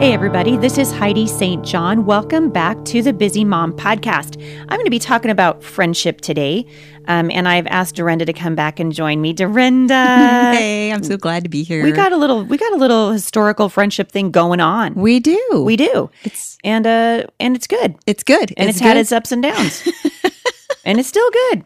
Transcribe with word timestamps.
Hey, 0.00 0.14
everybody, 0.14 0.56
this 0.56 0.78
is 0.78 0.90
Heidi 0.90 1.26
St. 1.26 1.62
John. 1.62 2.06
Welcome 2.06 2.48
back 2.48 2.86
to 2.86 3.02
the 3.02 3.12
Busy 3.12 3.44
Mom 3.44 3.74
Podcast. 3.74 4.42
I'm 4.62 4.78
going 4.78 4.86
to 4.86 4.90
be 4.90 4.98
talking 4.98 5.30
about 5.30 5.62
friendship 5.62 6.22
today, 6.22 6.64
um, 7.06 7.30
and 7.30 7.46
I've 7.46 7.66
asked 7.66 7.96
Dorinda 7.96 8.24
to 8.24 8.32
come 8.32 8.54
back 8.54 8.80
and 8.80 8.94
join 8.94 9.20
me. 9.20 9.34
Dorinda, 9.34 9.94
hey, 10.54 10.90
I'm 10.90 11.02
so 11.02 11.18
glad 11.18 11.44
to 11.44 11.50
be 11.50 11.62
here. 11.62 11.84
We 11.84 11.92
got 11.92 12.12
a 12.12 12.16
little, 12.16 12.44
we 12.44 12.56
got 12.56 12.72
a 12.72 12.76
little 12.76 13.12
historical 13.12 13.68
friendship 13.68 14.10
thing 14.10 14.30
going 14.30 14.58
on. 14.58 14.94
We 14.94 15.20
do, 15.20 15.62
we 15.62 15.76
do. 15.76 16.08
It's 16.24 16.56
and 16.64 16.86
uh, 16.86 17.24
and 17.38 17.54
it's 17.54 17.66
good. 17.66 17.94
It's 18.06 18.22
good, 18.22 18.54
and 18.56 18.70
it's, 18.70 18.78
it's 18.78 18.80
had 18.80 18.96
its 18.96 19.12
ups 19.12 19.32
and 19.32 19.42
downs, 19.42 19.86
and 20.86 20.98
it's 20.98 21.10
still 21.10 21.30
good. 21.30 21.62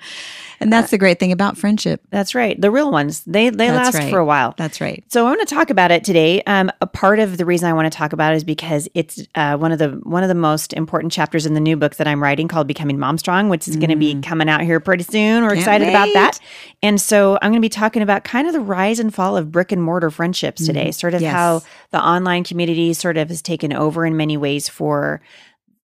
And 0.64 0.72
that's 0.72 0.90
the 0.90 0.98
great 0.98 1.20
thing 1.20 1.30
about 1.30 1.56
friendship. 1.56 2.00
That's 2.10 2.34
right. 2.34 2.60
The 2.60 2.70
real 2.70 2.90
ones, 2.90 3.22
they 3.24 3.50
they 3.50 3.68
That's 3.68 3.94
last 3.94 4.02
right. 4.02 4.10
for 4.10 4.18
a 4.18 4.24
while. 4.24 4.54
That's 4.56 4.80
right. 4.80 5.04
So 5.08 5.24
I 5.26 5.30
want 5.30 5.46
to 5.46 5.54
talk 5.54 5.70
about 5.70 5.90
it 5.90 6.04
today. 6.04 6.42
Um, 6.42 6.72
a 6.80 6.86
part 6.86 7.18
of 7.18 7.36
the 7.36 7.44
reason 7.44 7.68
I 7.68 7.72
want 7.72 7.92
to 7.92 7.96
talk 7.96 8.12
about 8.12 8.32
it 8.32 8.36
is 8.36 8.44
because 8.44 8.88
it's 8.94 9.22
uh, 9.34 9.56
one 9.56 9.72
of 9.72 9.78
the 9.78 9.90
one 10.02 10.22
of 10.22 10.28
the 10.28 10.34
most 10.34 10.72
important 10.72 11.12
chapters 11.12 11.46
in 11.46 11.54
the 11.54 11.60
new 11.60 11.76
book 11.76 11.96
that 11.96 12.08
I'm 12.08 12.22
writing 12.22 12.48
called 12.48 12.66
Becoming 12.66 12.98
Mom 12.98 13.18
Strong, 13.18 13.48
which 13.50 13.68
is 13.68 13.76
going 13.76 13.90
to 13.90 13.96
be 13.96 14.20
coming 14.22 14.48
out 14.48 14.62
here 14.62 14.80
pretty 14.80 15.04
soon. 15.04 15.42
We're 15.42 15.50
Can't 15.50 15.60
excited 15.60 15.88
about 15.88 16.08
that. 16.14 16.40
And 16.82 17.00
so 17.00 17.38
I'm 17.42 17.50
going 17.50 17.60
to 17.60 17.64
be 17.64 17.68
talking 17.68 18.02
about 18.02 18.24
kind 18.24 18.46
of 18.46 18.52
the 18.52 18.60
rise 18.60 18.98
and 18.98 19.14
fall 19.14 19.36
of 19.36 19.52
brick 19.52 19.70
and 19.72 19.82
mortar 19.82 20.10
friendships 20.10 20.66
today, 20.66 20.90
sort 20.90 21.14
of 21.14 21.20
Yes. 21.22 21.32
how 21.32 21.62
the 21.90 22.02
online 22.02 22.44
community 22.44 22.92
sort 22.94 23.16
of 23.16 23.28
has 23.28 23.42
taken 23.42 23.72
over 23.72 24.04
in 24.04 24.16
many 24.16 24.36
ways 24.36 24.68
for 24.68 25.20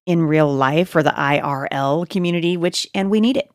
in 0.06 0.22
real 0.22 0.52
life 0.52 0.96
or 0.96 1.02
the 1.02 1.10
IRL 1.10 2.08
community, 2.08 2.56
which 2.56 2.88
and 2.94 3.10
we 3.10 3.20
need 3.20 3.36
it. 3.36 3.50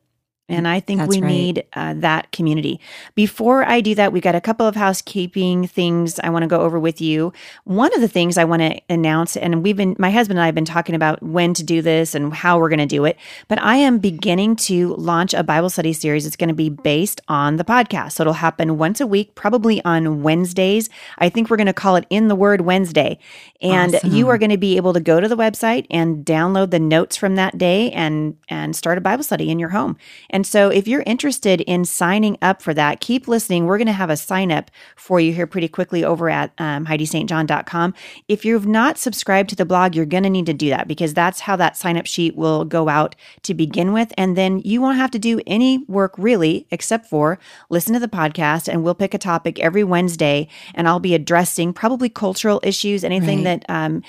And 0.48 0.68
I 0.68 0.78
think 0.78 1.00
That's 1.00 1.08
we 1.08 1.20
right. 1.20 1.28
need 1.28 1.64
uh, 1.72 1.94
that 1.94 2.30
community. 2.30 2.80
Before 3.16 3.64
I 3.64 3.80
do 3.80 3.96
that, 3.96 4.12
we 4.12 4.20
got 4.20 4.36
a 4.36 4.40
couple 4.40 4.64
of 4.66 4.76
housekeeping 4.76 5.66
things 5.66 6.20
I 6.20 6.30
want 6.30 6.44
to 6.44 6.46
go 6.46 6.60
over 6.60 6.78
with 6.78 7.00
you. 7.00 7.32
One 7.64 7.92
of 7.94 8.00
the 8.00 8.06
things 8.06 8.38
I 8.38 8.44
want 8.44 8.62
to 8.62 8.80
announce, 8.88 9.36
and 9.36 9.64
we've 9.64 9.76
been, 9.76 9.96
my 9.98 10.10
husband 10.10 10.38
and 10.38 10.44
I 10.44 10.46
have 10.46 10.54
been 10.54 10.64
talking 10.64 10.94
about 10.94 11.20
when 11.20 11.52
to 11.54 11.64
do 11.64 11.82
this 11.82 12.14
and 12.14 12.32
how 12.32 12.58
we're 12.60 12.68
going 12.68 12.78
to 12.78 12.86
do 12.86 13.04
it, 13.04 13.16
but 13.48 13.60
I 13.60 13.76
am 13.76 13.98
beginning 13.98 14.54
to 14.56 14.94
launch 14.94 15.34
a 15.34 15.42
Bible 15.42 15.68
study 15.68 15.92
series. 15.92 16.26
It's 16.26 16.36
going 16.36 16.48
to 16.48 16.54
be 16.54 16.68
based 16.68 17.20
on 17.26 17.56
the 17.56 17.64
podcast. 17.64 18.12
So 18.12 18.22
it'll 18.22 18.34
happen 18.34 18.78
once 18.78 19.00
a 19.00 19.06
week, 19.06 19.34
probably 19.34 19.84
on 19.84 20.22
Wednesdays. 20.22 20.88
I 21.18 21.28
think 21.28 21.50
we're 21.50 21.56
going 21.56 21.66
to 21.66 21.72
call 21.72 21.96
it 21.96 22.06
In 22.08 22.28
the 22.28 22.36
Word 22.36 22.60
Wednesday. 22.60 23.18
And 23.60 23.96
Awesome. 23.96 24.12
you 24.12 24.28
are 24.28 24.38
going 24.38 24.50
to 24.50 24.58
be 24.58 24.76
able 24.76 24.92
to 24.92 25.00
go 25.00 25.18
to 25.18 25.26
the 25.26 25.36
website 25.36 25.86
and 25.90 26.24
download 26.24 26.70
the 26.70 26.78
notes 26.78 27.16
from 27.16 27.34
that 27.36 27.58
day 27.58 27.90
and 27.90 28.36
and 28.48 28.76
start 28.76 28.98
a 28.98 29.00
Bible 29.00 29.24
study 29.24 29.50
in 29.50 29.58
your 29.58 29.70
home. 29.70 29.96
And 30.36 30.46
so 30.46 30.68
if 30.68 30.86
you're 30.86 31.02
interested 31.06 31.62
in 31.62 31.86
signing 31.86 32.36
up 32.42 32.60
for 32.60 32.74
that, 32.74 33.00
keep 33.00 33.26
listening. 33.26 33.64
We're 33.64 33.78
going 33.78 33.86
to 33.86 33.92
have 33.94 34.10
a 34.10 34.18
sign 34.18 34.52
up 34.52 34.70
for 34.94 35.18
you 35.18 35.32
here 35.32 35.46
pretty 35.46 35.66
quickly 35.66 36.04
over 36.04 36.28
at 36.28 36.52
um, 36.58 36.84
HeidiSt.John.com. 36.84 37.94
If 38.28 38.44
you've 38.44 38.66
not 38.66 38.98
subscribed 38.98 39.48
to 39.48 39.56
the 39.56 39.64
blog, 39.64 39.94
you're 39.94 40.04
going 40.04 40.24
to 40.24 40.28
need 40.28 40.44
to 40.44 40.52
do 40.52 40.68
that 40.68 40.88
because 40.88 41.14
that's 41.14 41.40
how 41.40 41.56
that 41.56 41.74
sign 41.78 41.96
up 41.96 42.04
sheet 42.04 42.36
will 42.36 42.66
go 42.66 42.90
out 42.90 43.16
to 43.44 43.54
begin 43.54 43.94
with. 43.94 44.12
And 44.18 44.36
then 44.36 44.58
you 44.62 44.82
won't 44.82 44.98
have 44.98 45.10
to 45.12 45.18
do 45.18 45.40
any 45.46 45.78
work 45.88 46.12
really 46.18 46.66
except 46.70 47.06
for 47.06 47.38
listen 47.70 47.94
to 47.94 47.98
the 47.98 48.06
podcast 48.06 48.68
and 48.70 48.84
we'll 48.84 48.94
pick 48.94 49.14
a 49.14 49.18
topic 49.18 49.58
every 49.60 49.84
Wednesday 49.84 50.48
and 50.74 50.86
I'll 50.86 51.00
be 51.00 51.14
addressing 51.14 51.72
probably 51.72 52.10
cultural 52.10 52.60
issues, 52.62 53.04
anything 53.04 53.42
Right. 53.42 53.62
that, 53.66 53.70
um, 53.70 54.02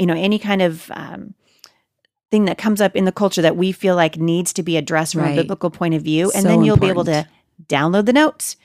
you 0.00 0.06
know, 0.06 0.14
any 0.14 0.38
kind 0.38 0.62
of, 0.62 0.90
um, 0.92 1.34
thing 2.30 2.44
that 2.46 2.58
comes 2.58 2.80
up 2.80 2.96
in 2.96 3.04
the 3.04 3.12
culture 3.12 3.42
that 3.42 3.56
we 3.56 3.72
feel 3.72 3.94
like 3.94 4.16
needs 4.18 4.52
to 4.54 4.62
be 4.62 4.76
addressed 4.76 5.12
from 5.14 5.22
Right. 5.22 5.38
a 5.38 5.42
biblical 5.42 5.70
point 5.70 5.94
of 5.94 6.02
view. 6.02 6.30
And 6.34 6.42
So 6.42 6.48
then 6.48 6.64
you'll 6.64 6.76
be 6.76 6.88
able 6.88 7.04
to 7.04 7.26
download 7.68 8.06
the 8.06 8.12
notes 8.12 8.56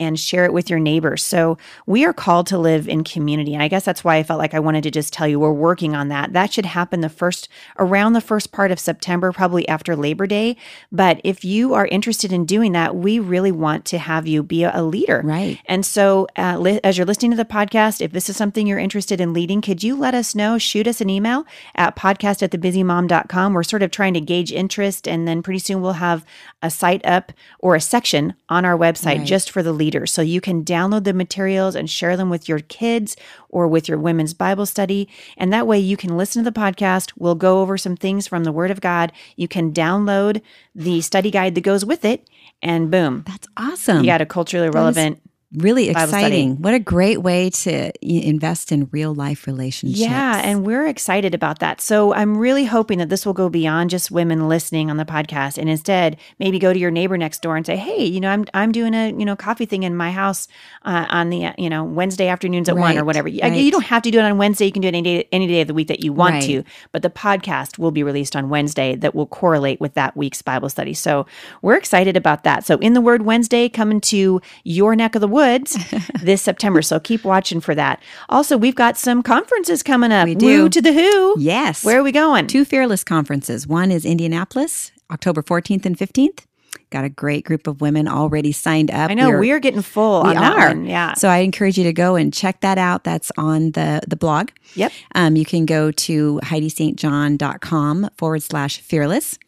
and 0.00 0.18
share 0.18 0.44
it 0.44 0.52
with 0.52 0.68
your 0.70 0.80
neighbors. 0.80 1.22
So 1.24 1.58
we 1.86 2.04
are 2.04 2.12
called 2.12 2.46
to 2.48 2.58
live 2.58 2.88
in 2.88 3.04
community. 3.04 3.54
And 3.54 3.62
I 3.62 3.68
guess 3.68 3.84
that's 3.84 4.02
why 4.02 4.16
I 4.16 4.22
felt 4.24 4.38
like 4.40 4.54
I 4.54 4.58
wanted 4.60 4.82
to 4.84 4.90
just 4.90 5.12
tell 5.12 5.28
you 5.28 5.38
we're 5.38 5.52
working 5.52 5.94
on 5.94 6.08
that. 6.08 6.32
That 6.32 6.52
should 6.52 6.66
happen 6.66 7.00
the 7.02 7.08
first 7.08 7.48
around 7.78 8.14
the 8.14 8.20
first 8.20 8.50
part 8.50 8.72
of 8.72 8.80
September, 8.80 9.30
probably 9.32 9.68
after 9.68 9.94
Labor 9.94 10.26
Day. 10.26 10.56
But 10.90 11.20
if 11.22 11.44
you 11.44 11.74
are 11.74 11.86
interested 11.86 12.32
in 12.32 12.46
doing 12.46 12.72
that, 12.72 12.96
we 12.96 13.18
really 13.18 13.52
want 13.52 13.84
to 13.86 13.98
have 13.98 14.26
you 14.26 14.42
be 14.42 14.64
a, 14.64 14.80
leader. 14.80 15.20
Right. 15.22 15.58
And 15.66 15.84
so, 15.84 16.26
uh, 16.38 16.56
li- 16.58 16.80
as 16.82 16.96
you're 16.96 17.06
listening 17.06 17.30
to 17.32 17.36
the 17.36 17.44
podcast, 17.44 18.00
if 18.00 18.12
this 18.12 18.30
is 18.30 18.36
something 18.36 18.66
you're 18.66 18.78
interested 18.78 19.20
in 19.20 19.34
leading, 19.34 19.60
could 19.60 19.82
you 19.82 19.94
let 19.94 20.14
us 20.14 20.34
know? 20.34 20.56
Shoot 20.56 20.86
us 20.86 21.02
an 21.02 21.10
email 21.10 21.44
at 21.74 21.96
podcast 21.96 22.42
at 22.42 22.50
thebusymom.com. 22.50 23.52
We're 23.52 23.62
sort 23.62 23.82
of 23.82 23.90
trying 23.90 24.14
to 24.14 24.20
gauge 24.20 24.50
interest, 24.52 25.06
and 25.06 25.28
then 25.28 25.42
pretty 25.42 25.58
soon 25.58 25.82
we'll 25.82 25.92
have 25.94 26.24
a 26.62 26.70
site 26.70 27.04
up 27.04 27.32
or 27.58 27.74
a 27.74 27.80
section 27.80 28.32
on 28.48 28.64
our 28.64 28.76
website 28.76 29.18
Right. 29.18 29.26
just 29.26 29.50
for 29.50 29.62
the 29.62 29.72
leaders. 29.90 30.12
So 30.12 30.22
you 30.22 30.40
can 30.40 30.64
download 30.64 31.02
the 31.04 31.12
materials 31.12 31.74
and 31.74 31.90
share 31.90 32.16
them 32.16 32.30
with 32.30 32.48
your 32.48 32.60
kids 32.60 33.16
or 33.48 33.66
with 33.66 33.88
your 33.88 33.98
women's 33.98 34.34
Bible 34.34 34.64
study. 34.66 35.08
And 35.36 35.52
that 35.52 35.66
way 35.66 35.78
you 35.80 35.96
can 35.96 36.16
listen 36.16 36.44
to 36.44 36.50
the 36.50 36.60
podcast. 36.60 37.12
We'll 37.16 37.34
go 37.34 37.60
over 37.60 37.76
some 37.76 37.96
things 37.96 38.28
from 38.28 38.44
the 38.44 38.52
Word 38.52 38.70
of 38.70 38.80
God. 38.80 39.10
You 39.36 39.48
can 39.48 39.72
download 39.72 40.42
the 40.76 41.00
study 41.00 41.30
guide 41.32 41.56
that 41.56 41.62
goes 41.62 41.84
with 41.84 42.04
it, 42.04 42.28
and 42.62 42.90
boom, 42.90 43.24
That's 43.26 43.48
awesome. 43.56 44.04
you 44.04 44.06
got 44.06 44.20
a 44.20 44.26
culturally 44.26 44.70
relevant. 44.70 45.20
Really 45.56 45.88
exciting. 45.88 46.56
What 46.62 46.74
a 46.74 46.78
great 46.78 47.22
way 47.22 47.50
to 47.50 47.90
invest 48.02 48.70
in 48.70 48.88
real 48.92 49.14
life 49.14 49.46
relationships. 49.46 49.98
Yeah, 50.00 50.40
and 50.44 50.64
we're 50.64 50.86
excited 50.86 51.34
about 51.34 51.58
that. 51.58 51.80
So 51.80 52.14
I'm 52.14 52.36
really 52.36 52.64
hoping 52.64 52.98
that 52.98 53.08
this 53.08 53.26
will 53.26 53.32
go 53.32 53.48
beyond 53.48 53.90
just 53.90 54.10
women 54.10 54.48
listening 54.48 54.90
on 54.90 54.96
the 54.96 55.04
podcast, 55.04 55.58
and 55.58 55.68
instead 55.68 56.16
maybe 56.38 56.58
go 56.58 56.72
to 56.72 56.78
your 56.78 56.92
neighbor 56.92 57.18
next 57.18 57.42
door 57.42 57.56
and 57.56 57.66
say, 57.66 57.76
"Hey, 57.76 58.04
you 58.04 58.20
know, 58.20 58.30
I'm 58.30 58.44
I'm 58.54 58.70
doing 58.70 58.94
a 58.94 59.10
you 59.10 59.24
know 59.24 59.34
coffee 59.34 59.66
thing 59.66 59.82
in 59.82 59.96
my 59.96 60.12
house 60.12 60.46
uh, 60.84 61.06
on 61.08 61.30
the 61.30 61.50
you 61.58 61.68
know 61.68 61.82
Wednesday 61.82 62.28
afternoons 62.28 62.68
at 62.68 62.76
one 62.76 62.96
or 62.96 63.04
whatever. 63.04 63.26
You, 63.26 63.40
right. 63.42 63.52
you 63.52 63.72
don't 63.72 63.84
have 63.84 64.02
to 64.02 64.10
do 64.10 64.18
it 64.20 64.24
on 64.24 64.38
Wednesday. 64.38 64.66
You 64.66 64.72
can 64.72 64.82
do 64.82 64.88
it 64.88 64.94
any 64.94 65.02
day 65.02 65.28
any 65.32 65.48
day 65.48 65.62
of 65.62 65.66
the 65.66 65.74
week 65.74 65.88
that 65.88 66.04
you 66.04 66.12
want 66.12 66.34
Right. 66.34 66.42
to. 66.44 66.64
But 66.92 67.02
the 67.02 67.10
podcast 67.10 67.76
will 67.76 67.90
be 67.90 68.04
released 68.04 68.36
on 68.36 68.50
Wednesday 68.50 68.94
that 68.94 69.16
will 69.16 69.26
correlate 69.26 69.80
with 69.80 69.94
that 69.94 70.16
week's 70.16 70.42
Bible 70.42 70.68
study. 70.68 70.94
So 70.94 71.26
we're 71.60 71.76
excited 71.76 72.16
about 72.16 72.44
that. 72.44 72.64
So 72.64 72.78
in 72.78 72.92
the 72.94 73.00
Word 73.00 73.22
Wednesday 73.22 73.68
coming 73.68 74.00
to 74.02 74.40
your 74.62 74.94
neck 74.94 75.16
of 75.16 75.20
the 75.20 75.26
woods 75.26 75.39
this 76.22 76.42
September. 76.42 76.82
So 76.82 77.00
keep 77.00 77.24
watching 77.24 77.60
for 77.60 77.74
that. 77.74 78.02
Also, 78.28 78.56
we've 78.56 78.74
got 78.74 78.96
some 78.96 79.22
conferences 79.22 79.82
coming 79.82 80.12
up. 80.12 80.26
We 80.26 80.34
Woo 80.34 80.68
do. 80.68 80.68
to 80.70 80.82
the 80.82 80.92
who. 80.92 81.36
yes. 81.38 81.84
Where 81.84 81.98
are 82.00 82.02
we 82.02 82.12
going? 82.12 82.46
Two 82.46 82.64
fearless 82.64 83.04
conferences. 83.04 83.66
One 83.66 83.90
is 83.90 84.04
Indianapolis, 84.04 84.92
October 85.10 85.42
14th 85.42 85.86
and 85.86 85.96
15th. 85.96 86.44
Got 86.90 87.04
a 87.04 87.08
great 87.08 87.44
group 87.44 87.68
of 87.68 87.80
women 87.80 88.08
already 88.08 88.50
signed 88.50 88.90
up. 88.90 89.10
I 89.10 89.14
know 89.14 89.28
We're- 89.28 89.40
we 89.40 89.52
are 89.52 89.60
getting 89.60 89.80
full 89.82 90.24
we 90.24 90.30
on 90.30 90.34
that 90.36 90.52
are. 90.58 90.68
one. 90.68 90.86
Yeah. 90.86 91.14
So 91.14 91.28
I 91.28 91.38
encourage 91.38 91.78
you 91.78 91.84
to 91.84 91.92
go 91.92 92.16
and 92.16 92.32
check 92.34 92.60
that 92.62 92.78
out. 92.78 93.04
That's 93.04 93.30
on 93.36 93.72
the 93.72 94.00
the 94.08 94.16
blog. 94.16 94.50
Yep. 94.74 94.92
Um, 95.14 95.36
you 95.36 95.44
can 95.44 95.66
go 95.66 95.92
to 95.92 96.40
heidistjohn.com 96.42 98.10
forward 98.16 98.42
slash 98.42 98.78
fearless. 98.80 99.38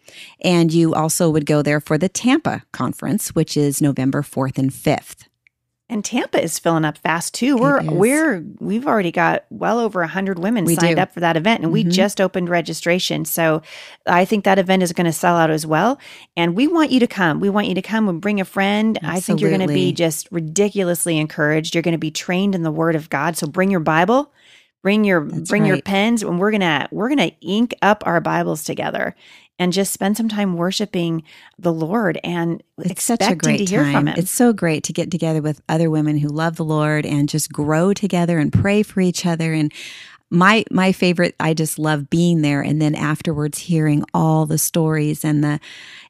And 0.43 0.73
you 0.73 0.95
also 0.95 1.31
would 1.31 1.47
go 1.47 1.63
there 1.63 1.81
for 1.81 1.97
the 1.99 2.09
Tampa 2.09 2.63
conference, 2.73 3.31
which 3.35 3.57
is 3.57 3.81
November 3.81 4.23
4th 4.23 4.59
and 4.59 4.71
5th. 4.71 5.27
And 5.93 6.03
Tampa 6.05 6.43
is 6.43 6.59
filling 6.59 6.87
up 6.87 6.97
fast 6.97 7.35
too. 7.35 7.57
We're 7.59 7.81
is. 7.83 7.87
we're 7.89 8.45
we've 8.61 8.87
already 8.87 9.13
got 9.13 9.45
well 9.51 9.79
over 9.79 10.03
hundred 10.07 10.39
women 10.39 10.65
We 10.65 10.75
signed 10.75 10.97
do. 10.97 11.03
up 11.03 11.13
for 11.13 11.21
that 11.21 11.37
event, 11.37 11.63
and 11.63 11.71
we 11.73 11.85
Mhm. 11.85 11.91
just 11.93 12.19
opened 12.21 12.49
registration. 12.49 13.27
So 13.27 13.61
I 14.07 14.25
think 14.25 14.45
that 14.45 14.59
event 14.59 14.83
is 14.83 14.93
going 14.95 15.05
to 15.05 15.13
sell 15.13 15.37
out 15.37 15.51
as 15.51 15.67
well. 15.67 15.99
And 16.35 16.57
we 16.57 16.67
want 16.67 16.93
you 16.93 17.01
to 17.01 17.07
come. 17.07 17.41
We 17.41 17.51
want 17.51 17.67
you 17.69 17.75
to 17.75 17.83
come 17.83 18.09
and 18.09 18.21
bring 18.23 18.41
a 18.41 18.45
friend. 18.47 18.99
I 19.03 19.21
think 19.21 19.41
you're 19.41 19.51
going 19.51 19.61
to 19.69 19.75
be 19.75 19.93
just 19.93 20.29
ridiculously 20.31 21.19
encouraged. 21.19 21.75
You're 21.75 21.83
going 21.83 21.93
to 21.93 21.99
be 21.99 22.11
trained 22.11 22.55
in 22.55 22.63
the 22.63 22.71
Word 22.73 22.97
of 22.97 23.11
God. 23.11 23.37
So 23.37 23.47
bring 23.47 23.71
your 23.71 23.81
Bible. 23.81 24.33
Bring 24.83 25.05
your 25.05 25.25
That's 25.25 25.49
bring 25.49 25.65
your 25.65 25.81
pens 25.81 26.25
and 26.25 26.41
we're 26.41 26.51
going 26.51 26.61
to 26.63 26.89
we're 26.91 27.09
going 27.09 27.31
to 27.31 27.33
ink 27.41 27.73
up 27.83 28.03
our 28.05 28.21
Bibles 28.21 28.65
together 28.65 29.15
and 29.59 29.73
just 29.73 29.93
spend 29.93 30.17
some 30.17 30.29
time 30.29 30.57
worshiping 30.57 31.23
the 31.59 31.73
Lord 31.73 32.19
and 32.25 32.63
It's 32.79 33.03
such 33.05 33.23
a 33.23 33.35
great 33.35 33.59
to 33.59 33.65
hear 33.65 33.85
time. 33.85 34.09
It's 34.09 34.31
so 34.31 34.53
great 34.53 34.83
to 34.85 34.93
get 34.93 35.11
together 35.11 35.41
with 35.41 35.61
other 35.69 35.91
women 35.91 36.19
who 36.19 36.29
love 36.29 36.57
the 36.57 36.65
Lord 36.65 37.07
and 37.07 37.29
just 37.29 37.53
grow 37.53 37.93
together 37.93 38.39
and 38.39 38.53
pray 38.53 38.83
for 38.83 39.01
each 39.01 39.25
other. 39.27 39.53
And 39.53 39.73
my 40.31 40.65
my 40.71 40.93
favorite, 40.93 41.35
I 41.39 41.53
just 41.55 41.79
love 41.79 42.09
being 42.09 42.41
there, 42.41 42.63
and 42.63 42.81
then 42.81 42.95
afterwards 42.95 43.59
hearing 43.59 44.03
all 44.15 44.47
the 44.47 44.59
stories 44.59 45.25
and 45.25 45.45
the 45.45 45.61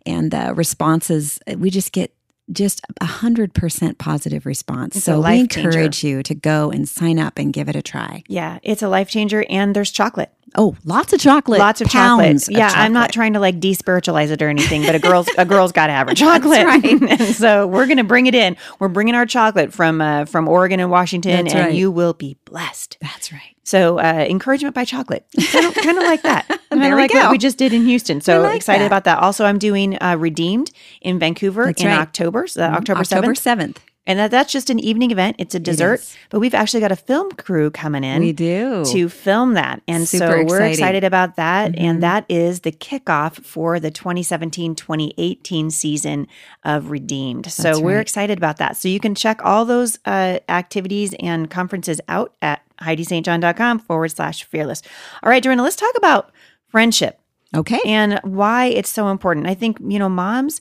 and 0.06 0.30
the 0.30 0.54
responses. 0.54 1.40
We 1.58 1.70
just 1.70 1.92
get 1.92 2.14
just 2.50 2.82
a 3.00 3.04
hundred 3.04 3.52
percent 3.52 3.98
positive 3.98 4.46
response. 4.46 4.96
It's 4.96 5.04
so 5.04 5.16
we 5.16 5.22
life 5.22 5.48
changer. 5.48 5.68
encourage 5.70 6.04
you 6.04 6.22
to 6.22 6.34
go 6.34 6.70
and 6.70 6.88
sign 6.88 7.18
up 7.18 7.38
and 7.38 7.52
give 7.52 7.68
it 7.68 7.76
a 7.76 7.82
try. 7.82 8.22
yeah, 8.28 8.60
it's 8.62 8.82
a 8.82 8.88
life 8.88 9.08
changer 9.08 9.44
and 9.50 9.74
there's 9.74 9.90
chocolate. 9.90 10.32
Oh, 10.56 10.76
lots 10.84 11.12
of 11.12 11.20
chocolate, 11.20 11.58
Lots 11.58 11.81
of 11.81 11.88
pounds 11.88 12.44
chocolate. 12.46 12.58
Yeah, 12.58 12.70
I'm 12.75 12.93
not 12.93 13.12
trying 13.12 13.32
to 13.34 13.40
like 13.40 13.58
despiritualize 13.60 14.31
it 14.31 14.43
or 14.43 14.49
anything, 14.49 14.82
but 14.82 14.94
a 14.94 14.99
girl's 14.99 15.28
a 15.38 15.44
girl's 15.44 15.72
got 15.72 15.87
to 15.87 15.93
have 15.93 16.08
her 16.08 16.14
chocolate. 16.14 16.64
right. 16.66 16.84
and 17.20 17.34
so 17.34 17.66
we're 17.66 17.87
going 17.87 17.96
to 17.99 18.04
bring 18.04 18.26
it 18.26 18.34
in. 18.34 18.56
We're 18.78 18.88
bringing 18.88 19.14
our 19.14 19.26
chocolate 19.26 19.72
from 19.72 20.00
uh, 20.00 20.25
from 20.26 20.49
Oregon 20.49 20.81
and 20.81 20.90
Washington, 20.90 21.44
That's 21.44 21.54
and 21.54 21.64
right. 21.66 21.75
you 21.75 21.90
will 21.90 22.12
be 22.12 22.37
blessed. 22.44 22.99
That's 23.00 23.32
right. 23.32 23.40
So 23.64 23.99
uh, 23.99 24.26
encouragement 24.28 24.75
by 24.75 24.84
chocolate, 24.84 25.25
kind 25.52 25.66
of, 25.66 25.75
kind 25.75 25.96
of 25.96 26.04
like 26.04 26.22
that. 26.22 26.46
Kind 26.72 26.82
There 26.82 26.93
of 26.93 26.96
we 26.96 27.02
like 27.02 27.12
what 27.14 27.25
go. 27.25 27.31
we 27.31 27.37
just 27.38 27.58
did 27.58 27.75
in 27.75 27.84
Houston. 27.84 28.22
So 28.22 28.40
like 28.40 28.56
excited 28.56 28.81
that. 28.82 28.87
about 28.87 29.04
that. 29.04 29.19
Also, 29.19 29.44
I'm 29.44 29.58
doing 29.58 29.96
uh, 30.02 30.16
Redeemed 30.19 30.70
in 31.02 31.19
Vancouver 31.19 31.66
That's 31.66 31.82
in 31.82 31.88
right. 31.88 31.99
October, 31.99 32.46
so 32.46 32.60
that 32.60 32.72
October 32.72 33.00
October 33.00 33.34
seventh, 33.34 33.38
seventh. 33.78 33.81
And 34.06 34.19
that, 34.19 34.31
that's 34.31 34.52
just 34.52 34.69
an 34.70 34.78
evening 34.81 35.10
event. 35.12 35.37
It's 35.38 35.54
a 35.54 35.60
dessert, 35.60 36.00
is. 36.00 36.16
but 36.31 36.40
we've 36.40 36.54
actually 36.54 36.81
got 36.81 36.90
a 36.93 36.96
film 36.96 37.31
crew 37.32 37.70
coming 37.70 38.02
in 38.04 38.20
We 38.20 38.32
do 38.32 38.84
to 38.87 39.08
film 39.08 39.54
that. 39.54 39.81
And 39.87 40.08
so 40.08 40.19
Super 40.19 40.44
we're 40.44 40.62
excited 40.62 41.04
about 41.04 41.37
that. 41.37 41.72
Mhm. 41.72 41.81
And 41.81 42.02
that 42.02 42.25
is 42.28 42.60
the 42.60 42.72
kickoff 42.72 43.44
for 43.44 43.78
the 43.78 43.90
2017 43.93 44.75
2018 44.75 45.70
season 45.70 46.26
of 46.64 46.90
Redeemed. 46.90 47.50
so 47.52 47.81
we're 47.81 48.00
excited 48.00 48.38
about 48.38 48.56
that. 48.56 48.76
So 48.76 48.88
you 48.88 48.99
can 49.00 49.14
check 49.14 49.40
all 49.44 49.64
those 49.64 49.99
uh, 50.04 50.38
activities 50.49 51.14
and 51.20 51.49
conferences 51.50 52.00
out 52.08 52.34
at 52.43 52.62
HeidiSt.John.com 52.81 53.78
forward 53.81 54.08
slash 54.10 54.44
fearless. 54.44 54.82
All 55.22 55.31
right, 55.31 55.43
Dorinda, 55.43 55.62
let's 55.62 55.76
talk 55.76 55.94
about 55.96 56.32
friendship 56.69 57.20
Okay. 57.54 57.81
and 57.84 58.19
why 58.25 58.66
it's 58.66 58.88
so 58.90 59.08
important. 59.08 59.46
I 59.46 59.54
think, 59.54 59.78
you 59.87 59.99
know, 59.99 60.08
moms, 60.08 60.60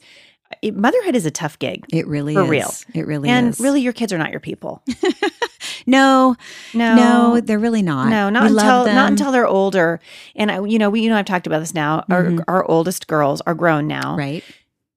it, 0.62 0.76
motherhood 0.76 1.16
is 1.16 1.26
a 1.26 1.32
tough 1.32 1.58
gig. 1.60 1.86
It 1.92 2.06
really 2.08 2.34
For 2.36 2.44
is. 2.44 2.50
real. 2.50 2.72
It 2.94 3.08
really 3.08 3.30
and 3.30 3.50
is. 3.50 3.60
really, 3.60 3.82
your 3.82 3.94
kids 3.94 4.14
are 4.14 4.18
not 4.18 4.32
your 4.32 4.40
people. 4.40 4.84
no, 5.88 6.36
No, 6.74 6.96
no, 6.96 7.42
they're 7.42 7.60
really 7.60 7.82
not. 7.82 8.10
No, 8.10 8.30
not 8.30 8.44
We 8.44 8.50
until 8.58 8.86
not 8.86 9.10
until 9.12 9.32
they're 9.32 9.48
older. 9.48 10.00
And 10.36 10.52
I, 10.52 10.64
you 10.66 10.78
know, 10.80 10.90
we 10.90 11.02
you 11.02 11.10
know 11.10 11.18
I've 11.18 11.26
talked 11.26 11.48
about 11.48 11.60
this 11.60 11.74
now. 11.74 12.04
Mhm. 12.10 12.40
Our 12.48 12.56
our 12.56 12.66
oldest 12.70 13.08
girls 13.08 13.42
are 13.42 13.54
grown 13.56 13.88
now, 13.88 14.16
right. 14.18 14.44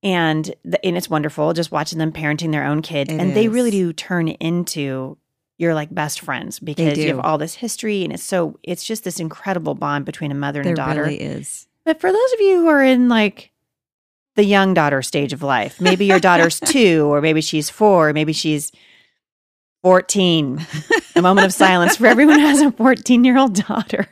and 0.02 0.54
the, 0.64 0.84
and 0.84 0.96
it's 0.96 1.08
wonderful 1.08 1.52
just 1.52 1.72
watching 1.72 1.98
them 1.98 2.12
parenting 2.12 2.52
their 2.52 2.64
own 2.64 2.82
kids, 2.82 3.10
It 3.12 3.18
and 3.20 3.34
they 3.34 3.48
really 3.48 3.70
do 3.70 3.92
turn 3.92 4.28
into 4.28 5.16
your 5.56 5.74
like 5.74 5.94
best 5.94 6.20
friends 6.20 6.58
because 6.58 6.98
you 6.98 7.08
have 7.08 7.20
all 7.20 7.38
this 7.38 7.54
history, 7.54 8.04
and 8.04 8.12
it's 8.12 8.22
so 8.22 8.58
it's 8.62 8.84
just 8.84 9.04
this 9.04 9.20
incredible 9.20 9.74
bond 9.74 10.04
between 10.04 10.30
a 10.30 10.34
mother 10.34 10.60
and 10.60 10.66
There 10.66 10.72
a 10.74 10.76
daughter. 10.76 11.02
really 11.02 11.20
is. 11.20 11.66
But 11.84 12.00
for 12.00 12.10
those 12.10 12.32
of 12.34 12.40
you 12.40 12.60
who 12.60 12.68
are 12.68 12.82
in 12.82 13.08
like 13.08 13.52
the 14.36 14.44
young 14.44 14.74
daughter 14.74 15.02
stage 15.02 15.32
of 15.32 15.42
life, 15.42 15.80
maybe 15.80 16.04
your 16.06 16.20
daughter's 16.20 16.60
two, 16.64 17.06
or 17.12 17.20
maybe 17.20 17.40
she's 17.40 17.70
four, 17.70 18.12
maybe 18.12 18.32
she's 18.32 18.72
14. 19.82 20.66
A 21.16 21.22
moment 21.22 21.44
of 21.44 21.52
silence 21.52 21.96
for 21.96 22.06
everyone 22.06 22.38
who 22.38 22.46
has 22.46 22.60
a 22.60 22.72
14 22.72 23.24
year 23.24 23.38
old 23.38 23.54
daughter. 23.54 24.08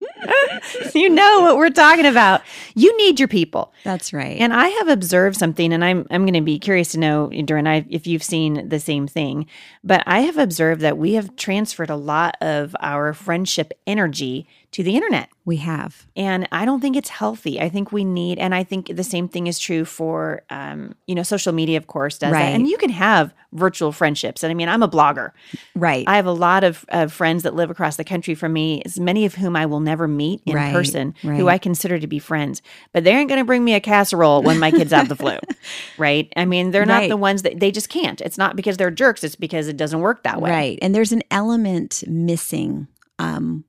you 0.94 1.08
know 1.08 1.40
what 1.40 1.56
we're 1.56 1.70
talking 1.70 2.06
about. 2.06 2.42
You 2.74 2.96
need 2.96 3.18
your 3.18 3.28
people. 3.28 3.72
That's 3.84 4.12
right. 4.12 4.38
And 4.38 4.52
I 4.52 4.68
have 4.68 4.88
observed 4.88 5.36
something, 5.36 5.72
and 5.72 5.84
I'm 5.84 6.06
I'm 6.10 6.22
going 6.22 6.34
to 6.34 6.40
be 6.40 6.58
curious 6.58 6.92
to 6.92 6.98
know, 6.98 7.28
Durin, 7.28 7.66
I 7.66 7.86
if 7.88 8.06
you've 8.06 8.22
seen 8.22 8.68
the 8.68 8.80
same 8.80 9.06
thing. 9.06 9.46
But 9.84 10.02
I 10.06 10.20
have 10.20 10.38
observed 10.38 10.80
that 10.82 10.98
we 10.98 11.14
have 11.14 11.36
transferred 11.36 11.90
a 11.90 11.96
lot 11.96 12.36
of 12.40 12.74
our 12.80 13.12
friendship 13.12 13.72
energy 13.86 14.46
to 14.70 14.82
the 14.82 14.94
internet. 14.94 15.30
we 15.44 15.56
have. 15.56 16.06
And 16.14 16.46
I 16.52 16.66
don't 16.66 16.80
think 16.80 16.94
it's 16.94 17.08
healthy. 17.08 17.58
I 17.58 17.70
think 17.70 17.90
we 17.90 18.04
need, 18.04 18.38
and 18.38 18.54
I 18.54 18.64
think 18.64 18.94
the 18.94 19.02
same 19.02 19.26
thing 19.26 19.46
is 19.46 19.58
true 19.58 19.86
for, 19.86 20.42
um, 20.50 20.94
you 21.06 21.14
know, 21.14 21.22
social 21.22 21.54
media, 21.54 21.78
of 21.78 21.86
course, 21.86 22.18
does 22.18 22.32
that. 22.32 22.52
And 22.54 22.68
you 22.68 22.76
can 22.76 22.90
have 22.90 23.32
virtual 23.52 23.90
friendships. 23.92 24.42
And 24.42 24.50
I 24.50 24.54
mean, 24.54 24.68
I'm 24.68 24.82
a 24.82 24.88
blogger. 24.88 25.30
Right. 25.74 26.04
I 26.06 26.16
have 26.16 26.26
a 26.26 26.32
lot 26.32 26.64
of, 26.64 26.84
of 26.90 27.14
friends 27.14 27.44
that 27.44 27.54
live 27.54 27.70
across 27.70 27.96
the 27.96 28.04
country 28.04 28.34
from 28.34 28.52
me, 28.52 28.82
as 28.84 29.00
many 29.00 29.24
of 29.24 29.36
whom 29.36 29.56
I 29.56 29.64
will 29.64 29.80
never 29.80 30.06
meet 30.06 30.42
in 30.50 30.54
Right, 30.56 30.72
person, 30.72 31.14
who. 31.22 31.48
I 31.48 31.58
consider 31.58 31.98
to 31.98 32.06
be 32.06 32.18
friends. 32.18 32.62
But 32.92 33.04
they 33.04 33.14
aren't 33.14 33.28
going 33.28 33.40
to 33.40 33.44
bring 33.44 33.64
me 33.64 33.74
a 33.74 33.80
casserole 33.80 34.42
when 34.42 34.58
my 34.58 34.70
kids 34.70 34.92
have 34.92 35.08
the 35.08 35.16
flu, 35.16 35.36
right? 35.98 36.32
I 36.36 36.44
mean, 36.44 36.70
they're 36.70 36.86
not 36.86 36.98
Right. 37.00 37.08
the 37.08 37.16
ones 37.16 37.42
that 37.42 37.60
they 37.60 37.70
just 37.70 37.88
can't. 37.88 38.20
It's 38.20 38.38
not 38.38 38.56
because 38.56 38.76
they're 38.76 38.90
jerks. 38.90 39.22
It's 39.24 39.36
because 39.36 39.68
it 39.68 39.76
doesn't 39.76 40.00
work 40.00 40.22
that 40.24 40.40
way. 40.40 40.50
Right. 40.50 40.78
And 40.82 40.94
there's 40.94 41.12
an 41.12 41.22
element 41.30 42.04
missing 42.06 42.88
um, 43.18 43.64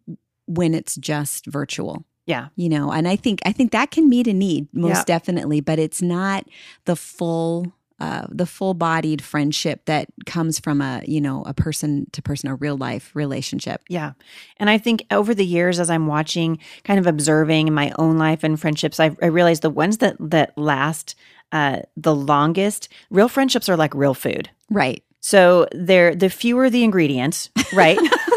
when 0.47 0.73
it's 0.73 0.95
just 0.95 1.45
virtual. 1.45 2.05
Yeah. 2.25 2.49
You 2.55 2.69
know, 2.69 2.91
and 2.91 3.07
I 3.07 3.15
think 3.15 3.39
I 3.45 3.51
think 3.51 3.71
that 3.71 3.89
can 3.89 4.07
meet 4.07 4.27
a 4.27 4.33
need 4.33 4.67
most 4.71 4.97
Yeah. 4.97 5.03
definitely, 5.05 5.61
but 5.61 5.79
it's 5.79 6.01
not 6.01 6.45
the 6.85 6.95
full 6.95 7.73
uh, 7.99 8.25
the 8.29 8.45
full 8.45 8.73
bodied 8.73 9.21
friendship 9.21 9.85
that 9.85 10.07
comes 10.25 10.59
from 10.59 10.81
a 10.81 11.01
you 11.05 11.21
know 11.21 11.43
a 11.45 11.53
person 11.53 12.07
to 12.11 12.21
person 12.21 12.49
a 12.49 12.55
real 12.55 12.77
life 12.77 13.11
relationship. 13.13 13.81
Yeah. 13.89 14.13
And 14.57 14.69
I 14.69 14.77
think 14.77 15.05
over 15.11 15.33
the 15.33 15.45
years, 15.45 15.79
as 15.79 15.89
I'm 15.89 16.07
watching, 16.07 16.59
kind 16.83 16.99
of 16.99 17.07
observing 17.07 17.73
my 17.73 17.91
own 17.97 18.17
life 18.17 18.43
and 18.43 18.59
friendships, 18.59 18.99
I, 18.99 19.15
I 19.21 19.27
realized 19.27 19.61
the 19.61 19.69
ones 19.69 19.97
that, 19.99 20.15
that 20.19 20.57
last 20.57 21.15
uh, 21.51 21.79
the 21.97 22.15
longest, 22.15 22.89
real 23.09 23.29
friendships 23.29 23.69
are 23.69 23.77
like 23.77 23.93
real 23.95 24.13
food. 24.13 24.49
Right. 24.69 25.03
So 25.21 25.67
they're 25.73 26.15
the 26.15 26.29
fewer 26.29 26.69
the 26.69 26.83
ingredients, 26.83 27.49
right? 27.73 27.99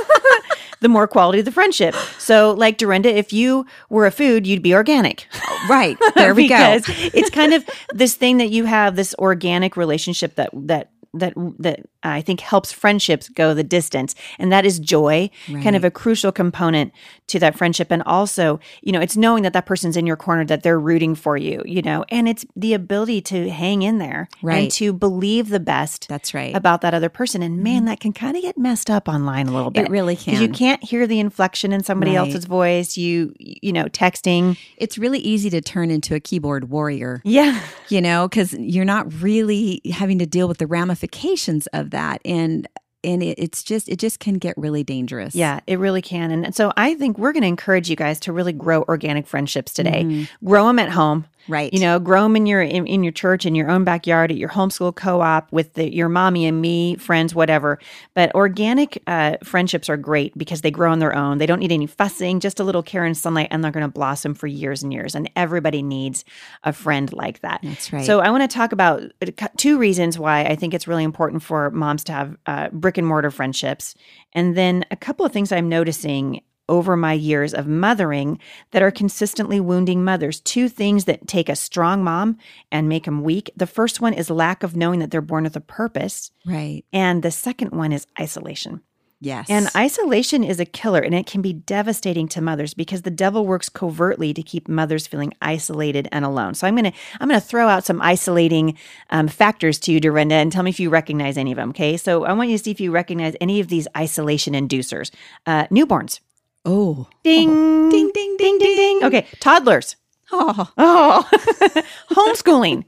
the 0.83 0.89
more 0.89 1.09
quality 1.09 1.39
of 1.39 1.45
the 1.47 1.53
friendship. 1.53 1.95
So, 2.19 2.53
like 2.53 2.77
Dorinda, 2.77 3.09
if 3.09 3.33
you 3.33 3.65
were 3.89 4.07
a 4.07 4.11
food, 4.11 4.47
you'd 4.47 4.63
be 4.63 4.75
organic. 4.75 5.27
Oh, 5.49 5.67
right. 5.71 5.97
There 6.15 6.35
we 6.35 6.49
go. 6.49 6.81
it's 6.87 7.31
kind 7.31 7.55
of 7.55 7.65
this 7.95 8.15
thing 8.15 8.37
that 8.39 8.51
you 8.51 8.65
have 8.67 8.97
this 8.97 9.15
organic 9.19 9.77
relationship 9.77 10.35
that 10.35 10.51
that 10.53 10.91
that 11.15 11.35
that 11.59 11.81
I 12.03 12.21
think 12.21 12.41
helps 12.41 12.73
friendships 12.73 13.29
go 13.29 13.55
the 13.55 13.65
distance, 13.65 14.15
and 14.39 14.53
that 14.53 14.65
is 14.65 14.79
joy, 14.79 15.31
kind 15.47 15.77
of 15.77 15.85
a 15.85 15.91
crucial 15.91 16.33
component 16.33 16.93
to 17.29 17.39
that 17.39 17.57
friendship. 17.57 17.91
And 17.91 18.03
also, 18.03 18.61
you 18.83 18.93
know, 18.93 19.01
it's 19.01 19.17
knowing 19.17 19.43
that 19.43 19.53
that 19.53 19.67
person's 19.67 19.97
in 19.97 20.07
your 20.07 20.17
corner, 20.17 20.45
that 20.45 20.63
they're 20.63 20.79
rooting 20.81 21.15
for 21.15 21.37
you, 21.37 21.63
you 21.65 21.83
know, 21.83 22.05
and 22.11 22.29
it's 22.29 22.45
the 22.57 22.75
ability 22.75 23.21
to 23.23 23.51
hang 23.51 23.83
in 23.83 23.99
there 23.99 24.29
right. 24.43 24.65
and 24.65 24.71
to 24.73 24.93
believe 24.93 25.49
the 25.49 25.61
best 25.61 26.09
That's 26.09 26.35
right. 26.35 26.55
about 26.55 26.81
that 26.83 26.95
other 26.95 27.09
person. 27.09 27.43
And 27.43 27.63
man, 27.63 27.79
mm-hmm. 27.79 27.87
that 27.87 28.01
can 28.01 28.13
kind 28.13 28.37
of 28.37 28.43
get 28.43 28.59
messed 28.59 28.91
up 28.91 29.09
online 29.09 29.49
a 29.49 29.53
little 29.53 29.71
bit. 29.71 29.87
It 29.87 29.91
really 29.91 30.17
can. 30.17 30.41
You 30.41 30.49
can't 30.49 30.83
hear 30.83 31.07
the 31.07 31.21
inflection 31.21 31.73
in 31.73 31.83
somebody 31.83 32.13
Right. 32.13 32.19
else's 32.19 32.45
voice. 32.45 32.97
You, 32.97 33.33
you 33.39 33.73
know, 33.73 33.85
texting. 33.87 34.59
it's 34.77 34.99
really 34.99 35.21
easy 35.21 35.49
to 35.51 35.61
turn 35.61 35.91
into 35.91 36.15
a 36.15 36.21
keyboard 36.21 36.71
warrior. 36.71 37.23
Yeah. 37.25 37.61
you 37.89 38.01
know 38.01 38.29
because 38.29 38.53
you're 38.55 38.85
not 38.85 39.13
really 39.23 39.81
having 39.93 40.19
to 40.19 40.27
deal 40.27 40.49
with 40.49 40.59
the 40.59 40.67
ramifications 41.03 41.67
of 41.69 41.91
that 41.91 42.21
and 42.25 42.69
and 43.05 43.21
it, 43.21 43.37
it's 43.37 43.65
just 43.65 43.89
it 43.89 43.99
just 43.99 44.21
can 44.21 44.35
get 44.35 44.57
really 44.57 44.85
dangerous 44.85 45.35
Yeah, 45.35 45.59
it 45.67 45.81
really 45.81 46.03
can. 46.03 46.31
And 46.31 46.55
so 46.55 46.73
I 46.77 46.95
think 46.95 47.19
we're 47.19 47.33
going 47.33 47.43
to 47.43 47.49
encourage 47.49 47.91
you 47.91 47.97
guys 47.97 48.21
to 48.21 48.33
really 48.33 48.53
grow 48.53 48.83
organic 48.85 49.27
friendships 49.27 49.73
today. 49.73 50.05
Mhm. 50.05 50.29
Grow 50.45 50.69
them 50.69 50.79
at 50.79 50.91
home. 50.91 51.25
Right 51.49 51.73
You 51.73 51.81
know, 51.81 51.99
grow 51.99 52.23
them 52.23 52.37
in 52.37 52.47
your 52.47 52.63
in, 52.63 52.87
in 52.87 53.03
your 53.03 53.13
church, 53.13 53.47
in 53.47 53.55
your 53.55 53.71
own 53.71 53.85
backyard, 53.85 54.31
at 54.31 54.37
your 54.37 54.49
homeschool 54.49 54.95
co-op 54.95 55.51
with 55.53 55.75
the, 55.75 55.93
your 55.93 56.09
mommy 56.09 56.47
and 56.47 56.61
me 56.61 56.97
friends, 56.97 57.35
whatever. 57.35 57.79
But 58.15 58.35
organic 58.35 59.03
uh, 59.07 59.37
friendships 59.43 59.89
are 59.89 59.97
great 59.97 60.37
because 60.37 60.61
they 60.61 60.71
grow 60.71 60.93
on 60.93 60.99
their 60.99 61.15
own. 61.15 61.39
They 61.39 61.47
don't 61.47 61.59
need 61.59 61.73
any 61.73 61.87
fussing, 61.87 62.41
just 62.41 62.61
a 62.61 62.65
little 62.65 62.83
care 62.83 63.05
and 63.05 63.17
sunlight, 63.17 63.49
and 63.51 63.63
they're 63.63 63.73
going 63.73 63.87
to 63.87 63.93
blossom 63.93 64.35
for 64.35 64.47
years 64.47 64.83
and 64.83 64.93
years. 64.93 65.15
And 65.15 65.31
everybody 65.37 65.83
needs 65.83 66.25
a 66.65 66.73
friend 66.73 67.13
like 67.13 67.41
that. 67.41 67.61
that's 67.63 67.93
right 67.93 68.05
So 68.05 68.21
I 68.21 68.31
want 68.31 68.49
to 68.49 68.55
talk 68.55 68.73
about 68.73 69.03
uh, 69.21 69.49
two 69.57 69.79
reasons 69.79 70.19
why 70.19 70.45
I 70.45 70.57
think 70.57 70.75
it's 70.75 70.87
really 70.87 71.05
important 71.05 71.43
for 71.43 71.71
moms 71.71 72.05
to 72.05 72.13
have 72.13 72.37
uh, 72.47 72.69
brick 72.71 72.99
and 72.99 73.07
mortar 73.07 73.31
friendships, 73.31 73.95
and 74.33 74.57
then 74.57 74.85
a 74.91 74.97
couple 74.97 75.27
of 75.27 75.33
things 75.33 75.53
I'm 75.53 75.69
noticing 75.69 76.43
over 76.73 76.97
my 76.97 77.13
years 77.13 77.53
of 77.53 77.69
mothering 77.69 78.39
that 78.71 78.83
are 78.83 78.91
consistently 78.91 79.61
wounding 79.61 80.03
mothers. 80.03 80.41
Two 80.41 80.71
things 80.71 81.05
that 81.05 81.29
take 81.29 81.51
a 81.51 81.55
strong 81.55 82.03
mom 82.03 82.39
and 82.73 82.89
make 82.89 83.05
them 83.05 83.23
weak. 83.23 83.51
The 83.55 83.67
first 83.67 84.01
one 84.01 84.15
is 84.15 84.31
lack 84.31 84.63
of 84.63 84.75
knowing 84.75 84.99
that 85.01 85.11
they're 85.11 85.21
born 85.21 85.45
with 85.45 85.55
a 85.55 85.61
purpose, 85.61 86.31
right 86.47 86.83
and 86.91 87.23
the 87.23 87.31
second 87.31 87.73
one 87.73 87.93
is 87.93 88.07
isolation. 88.19 88.81
Yes. 89.21 89.47
And 89.49 89.69
isolation 89.77 90.43
is 90.43 90.59
a 90.59 90.65
killer 90.65 91.01
and 91.01 91.15
it 91.15 91.27
can 91.27 91.43
be 91.43 91.53
devastating 91.53 92.27
to 92.29 92.41
mothers 92.41 92.75
because 92.75 93.03
the 93.03 93.11
devil 93.11 93.47
works 93.47 93.69
covertly 93.69 94.35
to 94.35 94.43
keep 94.43 94.67
mothers 94.67 95.07
feeling 95.07 95.33
isolated 95.41 96.09
and 96.11 96.25
alone. 96.25 96.55
So 96.55 96.67
I'm 96.67 96.75
going 96.75 96.91
to 96.91 96.99
I'm 97.21 97.29
going 97.29 97.41
to 97.41 97.47
throw 97.47 97.69
out 97.69 97.85
some 97.85 98.03
isolating 98.03 98.77
um, 99.11 99.29
factors 99.29 99.79
to 99.81 99.93
you 99.93 100.01
Dorinda 100.01 100.35
and 100.35 100.51
tell 100.51 100.65
me 100.65 100.71
if 100.71 100.81
you 100.81 100.91
recognize 100.91 101.37
any 101.37 101.53
of 101.53 101.57
them, 101.57 101.71
okay? 101.71 101.97
So 101.97 102.25
I 102.25 102.33
want 102.33 102.51
you 102.51 102.59
to 102.59 102.65
see 102.65 102.73
if 102.73 102.81
you 102.81 102.91
recognize 102.91 103.37
any 103.41 103.61
of 103.61 103.69
these 103.69 103.87
isolation 103.97 104.55
inducers. 104.55 105.13
Uh, 105.47 105.69
newborns. 105.69 106.19
Oh. 106.65 107.07
Ding. 107.25 107.89
Ding, 107.91 108.11
ding, 108.13 108.37
ding, 108.39 108.59
ding, 108.59 108.77
ding. 108.77 109.05
Okay, 109.05 109.27
toddlers. 109.41 109.97
Oh. 110.33 110.71
Oh. 110.79 111.29
Homeschooling. 112.11 112.85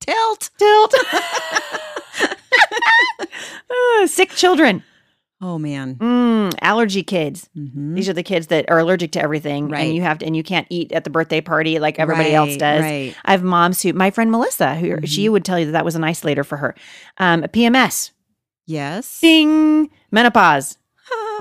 Tilt. 0.00 0.50
Tilt. 0.58 0.94
Sick 4.06 4.30
children. 4.30 4.82
Oh, 5.42 5.58
man. 5.58 5.94
Mm, 5.96 6.54
allergy 6.60 7.02
kids. 7.02 7.48
Mhm. 7.56 7.94
These 7.94 8.08
are 8.10 8.12
the 8.12 8.22
kids 8.22 8.48
that 8.48 8.68
are 8.70 8.78
allergic 8.78 9.12
to 9.12 9.22
everything, 9.22 9.68
Right. 9.68 9.86
and 9.86 9.94
you 9.94 10.02
have 10.02 10.18
to, 10.18 10.26
and 10.26 10.36
you 10.36 10.42
can't 10.42 10.66
eat 10.68 10.92
at 10.92 11.04
the 11.04 11.10
birthday 11.10 11.40
party 11.40 11.78
like 11.78 11.98
everybody 11.98 12.34
else 12.34 12.56
does. 12.58 12.82
right. 12.82 13.14
I 13.24 13.30
have 13.30 13.42
moms 13.42 13.80
who, 13.82 13.94
my 13.94 14.10
friend 14.10 14.30
Melissa, 14.30 14.74
who 14.74 15.06
she 15.06 15.30
would 15.30 15.44
tell 15.44 15.58
you 15.58 15.66
that 15.66 15.72
that 15.72 15.84
was 15.84 15.94
an 15.94 16.02
isolator 16.02 16.44
for 16.44 16.58
her. 16.58 16.74
Um, 17.16 17.42
PMS, 17.44 18.10
Yes. 18.66 19.18
ding, 19.20 19.88
menopause. 20.10 20.76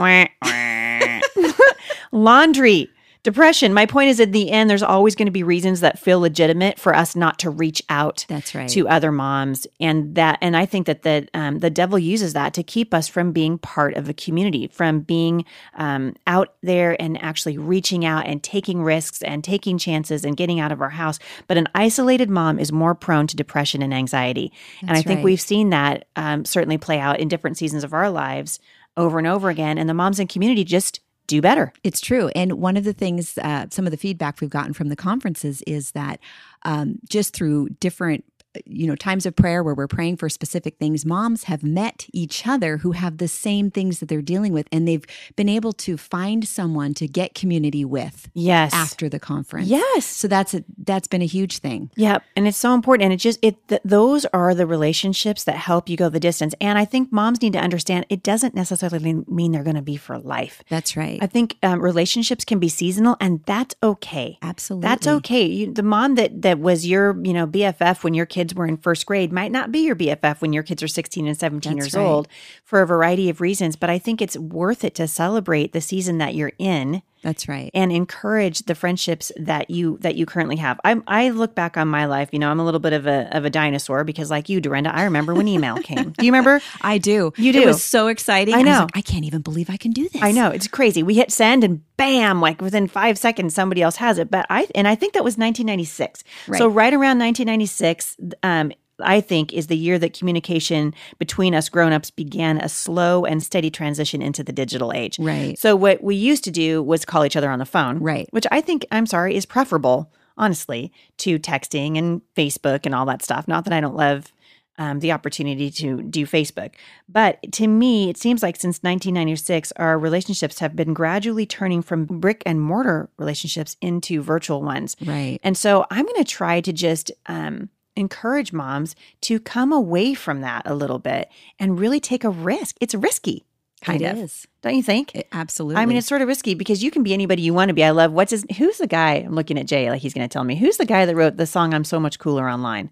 laundry, 2.11 2.89
depression. 3.23 3.73
My 3.73 3.85
point 3.85 4.09
is, 4.09 4.19
at 4.19 4.31
the 4.31 4.49
end, 4.49 4.69
there's 4.69 4.83
always 4.83 5.15
going 5.15 5.25
to 5.25 5.31
be 5.31 5.43
reasons 5.43 5.81
that 5.81 5.99
feel 5.99 6.19
legitimate 6.19 6.79
for 6.79 6.95
us 6.95 7.15
not 7.15 7.37
to 7.39 7.49
reach 7.49 7.81
out 7.89 8.25
That's 8.29 8.55
right. 8.55 8.69
to 8.69 8.87
other 8.87 9.11
moms 9.11 9.67
and 9.79 10.15
that 10.15 10.37
and 10.41 10.55
i 10.55 10.65
think 10.65 10.87
that 10.87 11.03
the 11.03 11.27
um, 11.33 11.59
the 11.59 11.69
devil 11.69 11.99
uses 11.99 12.33
that 12.33 12.53
to 12.53 12.63
keep 12.63 12.93
us 12.93 13.07
from 13.07 13.31
being 13.31 13.57
part 13.57 13.95
of 13.95 14.09
a 14.09 14.13
community 14.13 14.67
from 14.67 15.01
being 15.01 15.45
um, 15.75 16.15
out 16.27 16.55
there 16.61 16.99
and 17.01 17.21
actually 17.21 17.57
reaching 17.57 18.05
out 18.05 18.25
and 18.25 18.43
taking 18.43 18.81
risks 18.81 19.21
and 19.23 19.43
taking 19.43 19.77
chances 19.77 20.23
and 20.23 20.37
getting 20.37 20.59
out 20.59 20.71
of 20.71 20.81
our 20.81 20.89
house 20.89 21.19
but 21.47 21.57
an 21.57 21.67
isolated 21.75 22.29
mom 22.29 22.59
is 22.59 22.71
more 22.71 22.95
prone 22.95 23.27
to 23.27 23.35
depression 23.35 23.81
and 23.81 23.93
anxiety 23.93 24.51
and 24.81 24.91
i 24.91 25.01
think 25.01 25.17
right. 25.17 25.25
we've 25.25 25.41
seen 25.41 25.69
that 25.69 26.05
um, 26.15 26.45
certainly 26.45 26.77
play 26.77 26.99
out 26.99 27.19
in 27.19 27.27
different 27.27 27.57
seasons 27.57 27.83
of 27.83 27.93
our 27.93 28.09
lives 28.09 28.59
over 28.97 29.17
and 29.17 29.27
over 29.27 29.49
again 29.49 29.77
and 29.77 29.89
the 29.89 29.93
moms 29.93 30.19
in 30.19 30.27
community 30.27 30.63
just 30.63 31.01
do 31.29 31.41
better 31.41 31.71
It's 31.83 32.01
true. 32.01 32.29
And 32.35 32.53
one 32.53 32.75
of 32.75 32.83
the 32.83 32.91
things, 32.91 33.37
uh, 33.37 33.67
some 33.69 33.85
of 33.85 33.91
the 33.91 33.97
feedback 33.97 34.41
we've 34.41 34.49
gotten 34.49 34.73
from 34.73 34.89
the 34.89 34.95
conferences 34.95 35.61
is 35.67 35.91
that 35.91 36.19
um, 36.63 36.99
just 37.07 37.33
through 37.35 37.69
different 37.79 38.25
you 38.65 38.87
know 38.87 38.95
times 38.95 39.25
of 39.25 39.35
prayer 39.35 39.63
where 39.63 39.75
we're 39.75 39.87
praying 39.87 40.17
for 40.17 40.29
specific 40.29 40.77
things 40.77 41.05
moms 41.05 41.43
have 41.43 41.63
met 41.63 42.07
each 42.13 42.47
other 42.47 42.77
who 42.77 42.93
have 42.93 43.17
the 43.17 43.27
same 43.27 43.69
things 43.69 43.99
that 43.99 44.09
they're 44.09 44.21
dealing 44.21 44.53
with 44.53 44.67
and 44.71 44.87
they've 44.87 45.05
been 45.35 45.49
able 45.49 45.73
to 45.73 45.97
find 45.97 46.47
someone 46.47 46.93
to 46.93 47.07
get 47.07 47.35
community 47.35 47.85
with 47.85 48.29
yes 48.33 48.73
after 48.73 49.07
the 49.07 49.19
conference 49.19 49.67
yes 49.67 50.05
so 50.05 50.27
that's 50.27 50.53
a 50.53 50.63
that's 50.79 51.07
been 51.07 51.21
a 51.21 51.25
huge 51.25 51.59
thing 51.59 51.89
Yep, 51.95 52.23
and 52.35 52.47
it's 52.47 52.57
so 52.57 52.73
important. 52.73 53.05
And 53.05 53.13
it 53.13 53.17
just 53.17 53.39
it 53.41 53.67
th- 53.67 53.81
those 53.83 54.25
are 54.27 54.55
the 54.55 54.65
relationships 54.65 55.43
that 55.43 55.55
help 55.55 55.89
you 55.89 55.97
go 55.97 56.07
the 56.09 56.19
distance. 56.19 56.55
And 56.61 56.77
I 56.77 56.85
think 56.85 57.11
moms 57.11 57.41
need 57.41 57.53
to 57.53 57.59
understand 57.59 58.05
it 58.09 58.23
doesn't 58.23 58.55
necessarily 58.55 59.23
mean 59.27 59.51
they're 59.51 59.63
going 59.63 59.75
to 59.75 59.81
be 59.81 59.97
for 59.97 60.17
life. 60.17 60.63
that's 60.69 60.95
right 60.95 61.19
I 61.21 61.27
think 61.27 61.57
um, 61.63 61.81
relationships 61.81 62.45
can 62.45 62.59
be 62.59 62.69
seasonal, 62.69 63.17
and 63.19 63.43
that's 63.45 63.75
okay. 63.83 64.37
absolutely 64.41 64.87
That's 64.87 65.07
okay. 65.07 65.45
You, 65.45 65.73
the 65.73 65.83
mom 65.83 66.15
that 66.15 66.41
that 66.41 66.59
was 66.59 66.87
your 66.87 67.21
you 67.23 67.33
know 67.33 67.45
BFF 67.45 68.03
when 68.03 68.13
your 68.13 68.25
kids 68.39 68.55
were 68.55 68.65
in 68.65 68.77
first 68.77 69.05
grade 69.05 69.33
might 69.33 69.51
not 69.51 69.69
be 69.69 69.79
your 69.79 69.97
BFF 69.97 70.39
when 70.39 70.53
your 70.53 70.63
kids 70.63 70.81
are 70.81 70.87
sixteen 70.87 71.27
and 71.27 71.37
seventeen 71.37 71.75
That's 71.75 71.87
years 71.87 71.95
right. 71.95 72.05
old 72.05 72.29
for 72.63 72.81
a 72.81 72.87
variety 72.87 73.29
of 73.29 73.41
reasons. 73.41 73.75
But 73.75 73.89
I 73.89 73.99
think 73.99 74.21
it's 74.21 74.37
worth 74.37 74.85
it 74.85 74.95
to 74.95 75.09
celebrate 75.09 75.73
the 75.73 75.81
season 75.81 76.19
that 76.19 76.35
you're 76.35 76.53
in 76.57 77.01
that's 77.21 77.47
right 77.47 77.69
and 77.73 77.91
encourage 77.91 78.59
the 78.59 78.75
friendships 78.75 79.31
that 79.37 79.69
you 79.69 79.97
that 80.01 80.15
you 80.15 80.25
currently 80.25 80.55
have. 80.57 80.79
I 80.83 81.01
I 81.07 81.29
look 81.29 81.55
back 81.55 81.77
on 81.77 81.87
my 81.87 82.05
life, 82.05 82.29
you 82.31 82.39
know, 82.39 82.49
I'm 82.49 82.59
a 82.59 82.65
little 82.65 82.79
bit 82.79 82.93
of 82.93 83.07
a 83.07 83.27
of 83.35 83.45
a 83.45 83.49
dinosaur 83.49 84.03
because 84.03 84.29
like 84.29 84.49
you, 84.49 84.61
Dorinda, 84.61 84.93
I 84.95 85.03
remember 85.03 85.33
when 85.33 85.47
email 85.47 85.77
came. 85.77 86.11
Do 86.11 86.25
you 86.25 86.31
remember? 86.31 86.61
i 86.81 86.97
do 86.97 87.33
You 87.37 87.53
do. 87.53 87.61
it 87.61 87.65
was 87.65 87.83
so 87.83 88.07
exciting 88.07 88.53
I 88.55 88.59
was 88.59 88.65
know. 88.65 88.79
like, 88.81 88.91
I 88.97 89.01
can't 89.01 89.25
even 89.25 89.41
believe 89.41 89.69
i 89.69 89.77
can 89.77 89.91
do 89.91 90.07
this 90.09 90.21
I 90.21 90.31
know 90.31 90.49
it's 90.49 90.67
crazy. 90.67 91.03
We 91.03 91.15
hit 91.15 91.31
send 91.31 91.63
and 91.63 91.81
bam, 91.97 92.39
like 92.41 92.61
within 92.61 92.87
five 92.87 93.17
seconds, 93.17 93.53
somebody 93.53 93.81
else 93.81 93.97
has 93.97 94.17
it. 94.17 94.31
But 94.31 94.45
I 94.49 94.67
and 94.73 94.87
I 94.87 94.95
think 94.95 95.13
that 95.13 95.23
was 95.23 95.37
1996. 95.37 96.23
So 96.57 96.67
Right. 96.67 96.75
right 96.75 96.93
around 96.93 97.19
1996, 97.19 98.15
um, 98.43 98.71
I 99.01 99.21
think 99.21 99.53
is 99.53 99.67
the 99.67 99.77
year 99.77 99.99
that 99.99 100.17
communication 100.17 100.93
between 101.17 101.55
us 101.55 101.69
grown-ups 101.69 102.11
began 102.11 102.57
a 102.57 102.69
slow 102.69 103.25
and 103.25 103.41
steady 103.41 103.69
transition 103.69 104.21
into 104.21 104.43
the 104.43 104.51
digital 104.51 104.93
age. 104.93 105.19
Right. 105.19 105.57
So 105.57 105.75
what 105.75 106.03
we 106.03 106.15
used 106.15 106.43
to 106.45 106.51
do 106.51 106.81
was 106.81 107.05
call 107.05 107.25
each 107.25 107.35
other 107.35 107.49
on 107.49 107.59
the 107.59 107.65
phone. 107.65 107.99
Right. 107.99 108.27
Which 108.31 108.47
I 108.51 108.61
think 108.61 108.85
I'm 108.91 109.05
sorry 109.05 109.35
is 109.35 109.45
preferable, 109.45 110.11
honestly, 110.37 110.91
to 111.17 111.39
texting 111.39 111.97
and 111.97 112.21
Facebook 112.35 112.85
and 112.85 112.95
all 112.95 113.05
that 113.05 113.23
stuff. 113.23 113.47
Not 113.47 113.65
that 113.65 113.73
I 113.73 113.81
don't 113.81 113.95
love 113.95 114.31
um, 114.79 115.01
the 115.01 115.11
opportunity 115.11 115.69
to 115.69 116.01
do 116.01 116.25
Facebook. 116.25 116.71
But 117.07 117.39
to 117.51 117.67
me, 117.67 118.09
it 118.09 118.17
seems 118.17 118.41
like 118.41 118.55
since 118.55 118.77
1996, 118.77 119.73
our 119.75 119.99
relationships 119.99 120.59
have 120.59 120.75
been 120.75 120.93
gradually 120.93 121.45
turning 121.45 121.81
from 121.81 122.05
brick 122.05 122.41
and 122.45 122.61
mortar 122.61 123.09
relationships 123.17 123.75
into 123.81 124.21
virtual 124.21 124.63
ones. 124.63 124.95
right 125.05 125.37
And 125.43 125.57
so 125.57 125.85
I'm 125.91 126.05
going 126.05 126.23
to 126.23 126.29
try 126.29 126.61
to 126.61 126.71
just 126.71 127.11
um, 127.27 127.69
encourage 127.99 128.51
moms 128.53 128.95
to 129.21 129.39
come 129.39 129.71
away 129.71 130.13
from 130.13 130.41
that 130.41 130.63
a 130.65 130.73
little 130.73 130.99
bit 130.99 131.29
and 131.59 131.79
really 131.79 131.99
take 131.99 132.23
a 132.23 132.29
risk. 132.29 132.75
It's 132.81 132.95
risky, 132.95 133.45
kind 133.81 134.01
It 134.01 134.05
of. 134.11 134.17
is. 134.17 134.47
Don't 134.61 134.75
you 134.75 134.83
think? 134.83 135.13
It- 135.15 135.27
absolutely 135.31 135.81
I 135.81 135.85
mean, 135.85 135.97
it's 135.97 136.07
sort 136.07 136.21
of 136.21 136.27
risky 136.27 136.53
because 136.53 136.83
you 136.83 136.91
can 136.91 137.03
be 137.03 137.13
anybody 137.13 137.41
you 137.41 137.53
want 137.53 137.69
to 137.69 137.73
be. 137.73 137.83
I 137.83 137.91
love 137.91 138.11
what's 138.11 138.31
his. 138.31 138.45
Who's 138.57 138.77
the 138.77 138.87
guy? 138.87 139.15
I'm 139.15 139.35
looking 139.35 139.57
at 139.59 139.65
Jay 139.67 139.89
like 139.89 140.01
he's 140.01 140.13
going 140.13 140.27
to 140.27 140.31
tell 140.31 140.43
me. 140.43 140.55
Who's 140.55 140.77
the 140.77 140.85
guy 140.85 141.05
that 141.05 141.15
wrote 141.15 141.37
the 141.37 141.45
song 141.45 141.73
"I'm 141.73 141.83
So 141.83 141.99
Much 141.99 142.17
Cooler 142.19 142.49
Online"? 142.49 142.89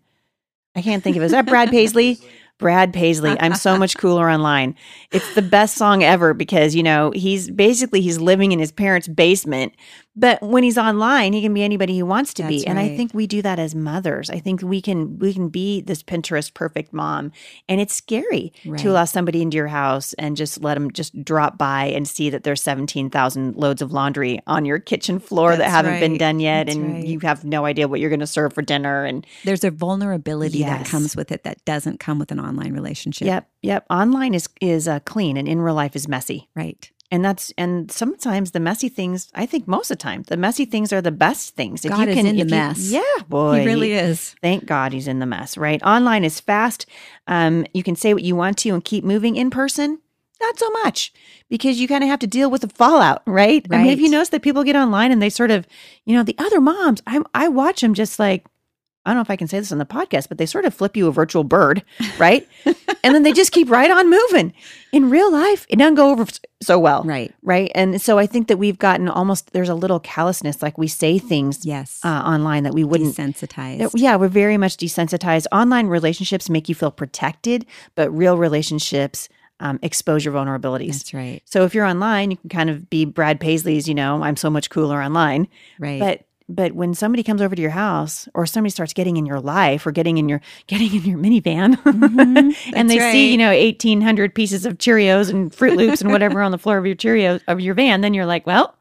I 0.76 0.82
can't 0.82 1.04
think 1.04 1.16
of 1.16 1.24
it. 1.24 1.26
Is 1.28 1.32
that 1.32 1.46
Brad 1.48 1.70
Paisley? 1.70 2.20
Brad 2.58 2.94
Paisley. 2.94 3.36
I'm 3.40 3.56
so 3.56 3.78
much 3.78 3.98
cooler 4.00 4.30
online. 4.30 4.76
It's 5.12 5.36
the 5.36 5.42
best 5.42 5.76
song 5.76 6.04
ever 6.04 6.34
because 6.34 6.76
you 6.76 6.84
know 6.84 7.12
he's 7.12 7.50
basically 7.50 8.02
he's 8.02 8.20
living 8.20 8.52
in 8.52 8.60
his 8.60 8.72
parents' 8.72 9.08
basement, 9.08 9.74
but 10.16 10.42
when 10.42 10.64
he's 10.64 10.78
online, 10.78 11.34
he 11.34 11.42
can 11.42 11.54
be 11.54 11.62
anybody 11.64 11.94
he 11.94 12.04
wants 12.04 12.34
to 12.36 12.48
be. 12.48 12.58
That's 12.60 12.70
And 12.70 12.80
I 12.80 12.96
think 12.96 13.14
we 13.14 13.28
do 13.28 13.42
that 13.44 13.60
as 13.60 13.76
mothers. 13.76 14.30
I 14.30 14.40
think 14.40 14.62
we 14.64 14.82
can 14.82 15.20
we 15.20 15.34
can 15.34 15.50
be 15.50 15.82
this 15.82 16.02
Pinterest 16.02 16.54
perfect 16.54 16.94
mom, 16.94 17.32
and 17.70 17.80
it's 17.80 17.94
scary 17.94 18.52
Right. 18.66 18.80
to 18.82 18.90
allow 18.92 19.06
somebody 19.06 19.42
into 19.42 19.56
your 19.58 19.68
house 19.68 20.14
and 20.14 20.36
just 20.36 20.62
let 20.62 20.74
them 20.74 20.92
just 20.92 21.24
drop 21.24 21.58
by 21.58 21.86
and 21.86 22.08
see 22.08 22.30
that 22.30 22.44
there's 22.44 22.62
17,000 22.62 23.56
loads 23.56 23.82
of 23.82 23.92
laundry 23.92 24.40
on 24.48 24.66
your 24.66 24.80
kitchen 24.80 25.20
floor 25.20 25.56
that 25.56 25.70
haven't 25.70 26.00
been 26.00 26.18
done 26.18 26.40
yet 26.40 26.66
That's 26.66 26.78
and 26.78 26.94
right. 26.94 27.06
you 27.06 27.20
have 27.20 27.44
no 27.44 27.66
idea 27.66 27.88
what 27.88 28.00
you're 28.00 28.10
going 28.10 28.20
to 28.20 28.28
serve 28.28 28.54
for 28.54 28.62
dinner 28.62 29.06
and 29.06 29.26
there's 29.46 29.64
a 29.64 29.72
vulnerability 29.72 30.64
that 30.64 30.86
comes 30.88 31.16
with 31.16 31.32
it 31.32 31.44
that 31.44 31.64
doesn't 31.66 32.00
come 32.00 32.20
with 32.20 32.32
an 32.32 32.40
online 32.48 32.74
relationship. 32.74 33.25
yep 33.27 33.50
yep 33.62 33.86
online 33.89 34.34
is 34.34 34.48
is 34.62 34.88
uh, 34.88 35.00
clean 35.01 35.38
and 35.38 35.48
in 35.48 35.60
real 35.62 35.75
life 35.75 35.96
is 35.96 36.08
messy 36.08 36.48
Right. 36.56 36.89
and 37.12 37.24
that's 37.25 37.51
and 37.58 37.92
sometimes 37.92 38.51
the 38.51 38.60
messy 38.60 38.89
things 38.89 39.30
i 39.36 39.46
think 39.46 39.68
most 39.68 39.92
of 39.92 39.98
the 39.98 40.04
time 40.04 40.24
the 40.27 40.38
messy 40.38 40.66
things 40.66 40.92
are 40.94 41.01
the 41.01 41.12
best 41.12 41.56
things 41.56 41.86
if 41.86 41.92
God 41.92 42.01
you 42.01 42.08
is 42.10 42.16
can 42.16 42.25
in 42.27 42.36
the 42.38 42.44
you- 42.44 42.50
mess. 42.50 42.80
yeah 42.92 43.01
boy 43.27 43.60
he 43.62 43.66
really 43.66 43.94
is. 43.94 44.36
Thank 44.42 44.66
God 44.66 44.94
he's 44.94 45.08
in 45.08 45.20
the 45.20 45.25
mess, 45.25 45.58
right? 45.58 45.82
Online 45.84 46.24
is 46.24 46.39
fast. 46.39 46.86
Um, 47.27 47.66
you 47.74 47.84
can 47.84 47.96
say 47.96 48.13
what 48.13 48.24
you 48.24 48.36
want 48.36 48.58
to 48.60 48.70
and 48.74 48.84
keep 48.84 49.04
moving 49.04 49.36
in 49.36 49.50
person. 49.50 50.00
Not 50.39 50.60
so 50.60 50.70
much 50.84 51.12
because 51.50 51.80
you 51.80 51.88
kind 51.88 52.04
of 52.04 52.10
have 52.12 52.20
to 52.20 52.27
deal 52.27 52.50
with 52.51 52.62
the 52.62 52.70
fallout, 52.70 53.24
right? 53.25 53.66
I 53.72 53.77
mean, 53.77 53.89
have 53.89 54.00
you 54.00 54.06
Right. 54.06 54.12
noticed 54.18 54.32
that 54.32 54.44
people 54.44 54.63
get 54.63 54.75
online 54.75 55.12
and 55.12 55.20
they 55.22 55.32
sort 55.32 55.50
of, 55.51 55.66
you 56.06 56.13
know, 56.16 56.22
the 56.24 56.36
other 56.38 56.62
moms, 56.62 57.01
I, 57.08 57.22
I 57.34 57.48
watch 57.48 57.82
them 57.82 57.94
just 57.96 58.20
like, 58.20 58.46
I 59.08 59.12
don't 59.12 59.16
know 59.16 59.22
if 59.22 59.30
I 59.32 59.36
can 59.38 59.48
say 59.48 59.58
this 59.60 59.72
on 59.72 59.78
the 59.78 59.86
podcast, 59.86 60.28
but 60.30 60.38
they 60.38 60.46
sort 60.46 60.66
of 60.66 60.74
flip 60.74 60.98
you 60.98 61.08
a 61.08 61.12
virtual 61.12 61.44
bird, 61.44 61.82
right? 62.20 62.48
and 63.04 63.16
then 63.16 63.24
they 63.24 63.32
just 63.32 63.52
keep 63.52 63.70
right 63.70 63.90
on 63.90 64.10
moving. 64.10 64.54
In 64.92 65.10
real 65.10 65.32
life, 65.32 65.66
it 65.70 65.78
doesn't 65.78 65.96
go 65.96 66.12
over 66.12 66.26
so 66.62 66.78
well, 66.78 67.04
Right. 67.04 67.34
right? 67.42 67.72
And 67.74 68.02
so 68.02 68.18
I 68.20 68.26
think 68.26 68.48
that 68.50 68.58
we've 68.58 68.78
gotten 68.78 69.08
almost, 69.08 69.54
there's 69.54 69.70
a 69.70 69.76
little 69.76 70.00
callousness, 70.00 70.62
like 70.62 70.78
we 70.78 70.88
say 70.88 71.18
things 71.20 71.66
Yes. 71.66 72.00
uh, 72.04 72.08
online 72.10 72.64
that 72.64 72.74
we 72.74 72.84
wouldn't 72.84 73.16
Desensitized. 73.16 73.78
that- 73.80 73.92
Yeah, 74.00 74.16
we're 74.18 74.28
very 74.28 74.58
much 74.58 74.78
desensitized. 74.78 75.46
Online 75.52 75.88
relationships 75.88 76.50
make 76.50 76.68
you 76.70 76.76
feel 76.76 76.92
protected, 76.92 77.66
but 77.96 78.10
real 78.12 78.38
relationships 78.38 79.30
um, 79.60 79.80
expose 79.82 80.24
your 80.24 80.34
vulnerabilities. 80.36 80.92
That's 81.00 81.14
right. 81.16 81.42
So 81.46 81.64
if 81.64 81.74
you're 81.74 81.86
online, 81.86 82.30
you 82.30 82.38
can 82.38 82.50
kind 82.50 82.70
of 82.70 82.92
be 82.92 83.06
Brad 83.06 83.40
Paisley's, 83.40 83.88
you 83.90 83.96
know, 83.96 84.22
I'm 84.22 84.36
so 84.36 84.52
much 84.52 84.70
cooler 84.70 85.02
online. 85.02 85.48
Right. 85.80 86.00
But 86.00 86.22
but 86.50 86.74
when 86.74 86.94
somebody 86.94 87.24
comes 87.24 87.42
over 87.42 87.56
to 87.56 87.62
your 87.62 87.72
house 87.72 88.27
or 88.34 88.46
somebody 88.46 88.72
starts 88.72 88.94
getting 88.94 89.18
in 89.18 89.25
your 89.25 89.39
life 89.39 89.86
or 89.86 89.92
getting 89.92 90.18
in 90.18 90.30
your 90.30 90.42
getting 90.68 90.94
in 90.94 91.04
your 91.04 91.20
minivan 91.20 91.77
and 92.75 92.89
they 92.89 92.98
That's 92.98 93.12
see, 93.12 93.32
you 93.32 93.38
know, 93.38 93.50
1800 93.50 94.34
pieces 94.34 94.66
of 94.66 94.77
Cheerios 94.77 95.30
and 95.30 95.54
Fruit 95.54 95.75
Loops 95.75 96.01
and 96.01 96.12
whatever 96.12 96.42
on 96.42 96.51
the 96.51 96.58
floor 96.58 96.77
of 96.77 96.86
your 96.86 96.96
Cheerios 96.96 97.42
of 97.48 97.60
your 97.60 97.74
van, 97.74 98.01
then 98.01 98.13
you're 98.13 98.25
like, 98.25 98.48
well, 98.48 98.75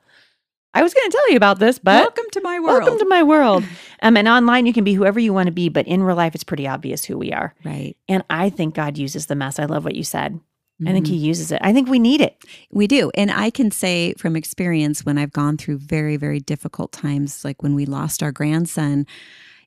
I 0.74 0.82
was 0.82 0.92
going 0.92 1.10
to 1.10 1.16
tell 1.16 1.30
you 1.30 1.38
about 1.38 1.58
this, 1.58 1.78
but 1.78 2.02
Welcome 2.02 2.26
to 2.32 2.40
my 2.42 2.60
world. 2.60 2.82
Welcome 2.82 2.98
to 2.98 3.06
my 3.06 3.22
world. 3.22 3.64
Um, 4.02 4.16
and 4.16 4.28
online, 4.28 4.66
you 4.66 4.74
can 4.74 4.84
be 4.84 4.92
whoever 4.92 5.18
you 5.18 5.32
want 5.32 5.46
to 5.46 5.52
be, 5.52 5.70
but 5.70 5.86
in 5.86 6.02
real 6.02 6.16
life, 6.16 6.34
it's 6.34 6.44
pretty 6.44 6.68
obvious 6.68 7.02
who 7.02 7.16
we 7.16 7.32
are. 7.32 7.54
right. 7.64 7.96
And 8.08 8.22
I 8.28 8.50
think 8.50 8.74
God 8.74 8.98
uses 8.98 9.24
the 9.24 9.34
mess. 9.34 9.58
I 9.58 9.64
love 9.64 9.84
what 9.84 9.94
you 9.94 10.04
said. 10.04 10.38
I 10.84 10.92
think 10.92 11.06
he 11.06 11.16
uses 11.16 11.52
it. 11.52 11.60
I 11.62 11.72
think 11.72 11.88
we 11.88 11.98
need 11.98 12.20
it. 12.20 12.36
We 12.70 12.86
do. 12.86 13.10
And 13.14 13.30
I 13.30 13.48
can 13.50 13.70
say 13.70 14.12
from 14.18 14.36
experience 14.36 15.06
when 15.06 15.16
I've 15.16 15.32
gone 15.32 15.56
through 15.56 15.78
very, 15.78 16.16
very 16.16 16.40
difficult 16.40 16.92
times, 16.92 17.44
like 17.44 17.62
when 17.62 17.74
we 17.74 17.86
lost 17.86 18.22
our 18.22 18.32
grandson, 18.32 19.06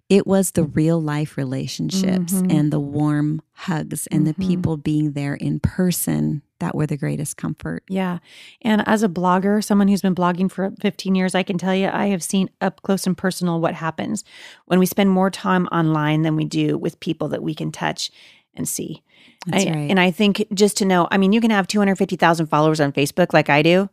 it 0.08 0.28
was 0.28 0.52
the 0.52 0.64
real 0.64 1.02
life 1.02 1.38
relationships 1.38 2.34
Mhm. 2.34 2.52
and 2.52 2.72
the 2.74 2.80
warm 2.80 3.42
hugs 3.54 4.08
and 4.08 4.26
the 4.28 4.34
Mhm. 4.36 4.48
people 4.48 4.78
being 4.78 5.12
there 5.14 5.36
in 5.36 5.60
person 5.60 6.42
that 6.60 6.76
were 6.76 6.86
the 6.88 6.98
greatest 6.98 7.38
comfort. 7.38 7.84
Yeah. 7.88 8.20
And 8.62 8.84
as 8.88 9.02
a 9.02 9.08
blogger, 9.10 9.64
someone 9.64 9.88
who's 9.88 10.02
been 10.02 10.16
blogging 10.16 10.52
for 10.52 10.74
15 10.80 11.16
years, 11.16 11.34
I 11.36 11.42
can 11.44 11.58
tell 11.58 11.74
you 11.76 11.90
I 11.92 12.08
have 12.08 12.22
seen 12.24 12.50
up 12.60 12.82
close 12.82 13.08
and 13.08 13.18
personal 13.18 13.62
what 13.62 13.76
happens 13.76 14.24
when 14.66 14.78
we 14.80 14.86
spend 14.86 15.10
more 15.12 15.30
time 15.32 15.68
online 15.72 16.24
than 16.24 16.36
we 16.36 16.46
do 16.46 16.78
with 16.78 17.00
people 17.00 17.30
that 17.30 17.42
we 17.44 17.54
can 17.56 17.72
touch 17.72 18.12
and 18.56 18.68
see. 18.68 19.04
That's 19.48 19.66
I- 19.66 19.70
right. 19.72 19.90
And 19.90 20.00
I 20.00 20.12
think 20.12 20.46
just 20.54 20.78
to 20.78 20.86
know, 20.86 21.08
I 21.12 21.18
mean, 21.18 21.32
you 21.34 21.42
can 21.42 21.52
have 21.52 21.68
250,000 21.68 22.48
followers 22.48 22.80
on 22.80 22.92
Facebook 22.92 23.34
like 23.34 23.50
I 23.50 23.62
do 23.62 23.90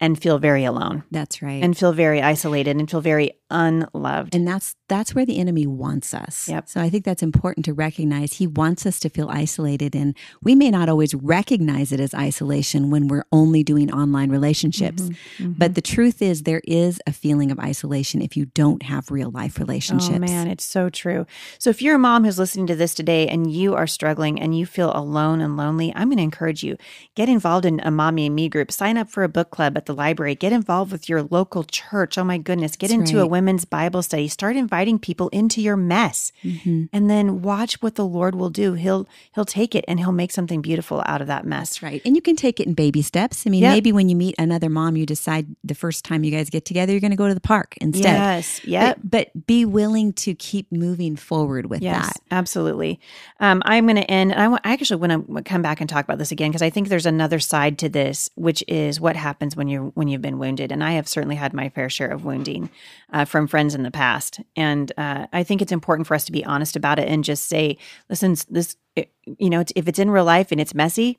and 0.00 0.20
feel 0.20 0.38
very 0.38 0.64
alone 0.64 1.04
That's 1.10 1.40
right. 1.42 1.62
and 1.62 1.76
feel 1.76 1.92
very 1.92 2.20
isolated 2.22 2.76
and 2.76 2.90
feel 2.90 3.00
very 3.00 3.32
unloved. 3.50 4.34
And 4.34 4.46
that's 4.46 4.74
that's 4.88 5.14
where 5.14 5.26
the 5.26 5.38
enemy 5.38 5.66
wants 5.66 6.14
us. 6.14 6.48
Yep. 6.48 6.68
So 6.68 6.80
I 6.80 6.88
think 6.88 7.04
that's 7.04 7.22
important 7.22 7.66
to 7.66 7.74
recognize. 7.74 8.34
He 8.34 8.46
wants 8.46 8.86
us 8.86 8.98
to 9.00 9.10
feel 9.10 9.28
isolated 9.28 9.94
and 9.94 10.16
we 10.42 10.54
may 10.54 10.70
not 10.70 10.88
always 10.88 11.14
recognize 11.14 11.92
it 11.92 12.00
as 12.00 12.14
isolation 12.14 12.90
when 12.90 13.06
we're 13.06 13.26
only 13.30 13.62
doing 13.62 13.92
online 13.92 14.30
relationships. 14.30 15.02
Mhm. 15.38 15.58
But 15.58 15.74
the 15.74 15.82
truth 15.82 16.22
is 16.22 16.42
there 16.42 16.62
is 16.64 17.00
a 17.06 17.12
feeling 17.12 17.50
of 17.50 17.58
isolation 17.58 18.22
if 18.22 18.36
you 18.36 18.46
don't 18.46 18.82
have 18.84 19.10
real 19.10 19.30
life 19.30 19.58
relationships. 19.58 20.16
Oh 20.16 20.18
man, 20.20 20.48
it's 20.48 20.64
so 20.64 20.88
true. 20.88 21.26
So 21.58 21.68
if 21.70 21.82
you're 21.82 21.96
a 21.96 21.98
mom 21.98 22.24
who's 22.24 22.38
listening 22.38 22.66
to 22.68 22.74
this 22.74 22.94
today 22.94 23.28
and 23.28 23.52
you 23.52 23.74
are 23.74 23.86
struggling 23.86 24.40
and 24.40 24.56
you 24.56 24.64
feel 24.64 24.92
alone 24.94 25.40
and 25.40 25.56
lonely, 25.56 25.92
I'm 25.94 26.08
going 26.08 26.16
to 26.16 26.22
encourage 26.22 26.62
you 26.62 26.76
get 27.14 27.28
involved 27.28 27.66
in 27.66 27.80
a 27.84 27.90
mommy 27.90 28.26
and 28.26 28.34
me 28.34 28.48
group. 28.48 28.72
Sign 28.72 28.96
up 28.96 29.10
for 29.10 29.22
a 29.22 29.28
book 29.28 29.50
club 29.50 29.76
at 29.76 29.86
the 29.86 29.94
library. 29.94 30.34
Get 30.34 30.52
involved 30.52 30.92
with 30.92 31.08
your 31.08 31.22
local 31.22 31.64
church. 31.64 32.16
Oh 32.16 32.24
my 32.24 32.38
goodness, 32.38 32.74
get 32.76 32.88
That's 32.88 33.00
into 33.00 33.18
a 33.18 33.22
right. 33.22 33.30
Women's 33.38 33.64
Bible 33.64 34.02
study. 34.02 34.26
Start 34.28 34.56
inviting 34.56 34.98
people 34.98 35.28
into 35.28 35.60
your 35.62 35.76
mess. 35.76 36.32
Mhm. 36.44 36.88
And 36.92 37.08
then 37.08 37.40
watch 37.42 37.80
what 37.82 37.94
the 37.94 38.04
Lord 38.04 38.34
will 38.34 38.50
do. 38.50 38.74
He'll 38.74 39.06
he'll 39.34 39.44
take 39.44 39.74
it 39.74 39.84
and 39.86 39.98
he'll 40.00 40.12
make 40.12 40.32
something 40.32 40.60
beautiful 40.60 41.02
out 41.06 41.20
of 41.20 41.26
that 41.28 41.44
mess. 41.46 41.68
That's 41.70 41.82
right. 41.82 42.02
And 42.04 42.16
you 42.16 42.22
can 42.22 42.36
take 42.36 42.58
it 42.60 42.66
in 42.66 42.74
baby 42.74 43.02
steps. 43.02 43.46
I 43.46 43.50
mean, 43.50 43.62
Yep. 43.62 43.72
maybe 43.74 43.92
when 43.92 44.08
you 44.08 44.16
meet 44.16 44.34
another 44.38 44.68
mom, 44.68 44.96
you 44.96 45.06
decide 45.06 45.46
the 45.62 45.74
first 45.74 46.04
time 46.04 46.24
you 46.24 46.30
guys 46.30 46.50
get 46.50 46.64
together, 46.64 46.92
you're 46.92 47.00
going 47.00 47.10
to 47.12 47.16
go 47.16 47.28
to 47.28 47.34
the 47.34 47.40
park 47.40 47.74
instead. 47.80 48.14
Yes. 48.18 48.60
Yep. 48.64 48.98
But, 49.04 49.10
but 49.34 49.46
be 49.46 49.64
willing 49.64 50.12
to 50.14 50.34
keep 50.34 50.70
moving 50.72 51.14
forward 51.16 51.66
with 51.70 51.82
Yes, 51.82 52.06
that. 52.06 52.16
absolutely. 52.30 52.98
Um, 53.40 53.62
I'm 53.64 53.84
going 53.86 53.96
to 53.96 54.10
end. 54.10 54.32
And 54.32 54.40
I, 54.40 54.48
wa- 54.48 54.58
I 54.64 54.72
actually 54.72 55.00
want 55.00 55.26
to 55.36 55.42
come 55.42 55.62
back 55.62 55.80
and 55.80 55.88
talk 55.88 56.04
about 56.04 56.18
this 56.18 56.32
again 56.32 56.50
because 56.50 56.62
I 56.62 56.70
think 56.70 56.88
there's 56.88 57.06
another 57.06 57.38
side 57.38 57.78
to 57.78 57.88
this, 57.88 58.30
which 58.34 58.64
is 58.68 59.00
what 59.00 59.16
happens 59.16 59.54
when 59.56 59.68
you 59.68 59.92
when 59.94 60.08
you've 60.08 60.22
been 60.22 60.38
wounded. 60.38 60.72
And 60.72 60.82
I 60.82 60.92
have 60.92 61.06
certainly 61.08 61.36
had 61.36 61.52
my 61.52 61.68
fair 61.68 61.88
share 61.88 62.08
of 62.08 62.24
wounding 62.24 62.70
uh, 63.12 63.24
from 63.28 63.46
friends 63.46 63.74
in 63.74 63.82
the 63.82 63.90
past. 63.90 64.40
And 64.56 64.90
uh, 64.96 65.26
I 65.32 65.42
think 65.44 65.62
it's 65.62 65.72
important 65.72 66.06
for 66.06 66.14
us 66.14 66.24
to 66.24 66.32
be 66.32 66.44
honest 66.44 66.76
about 66.76 66.98
it 66.98 67.08
and 67.08 67.22
just 67.24 67.44
say, 67.44 67.76
listen, 68.08 68.34
this, 68.48 68.76
it- 68.96 69.12
you 69.38 69.50
know, 69.50 69.62
if 69.76 69.86
it's 69.88 69.98
in 69.98 70.10
real 70.10 70.24
life 70.24 70.50
and 70.52 70.60
it's 70.60 70.74
messy. 70.74 71.18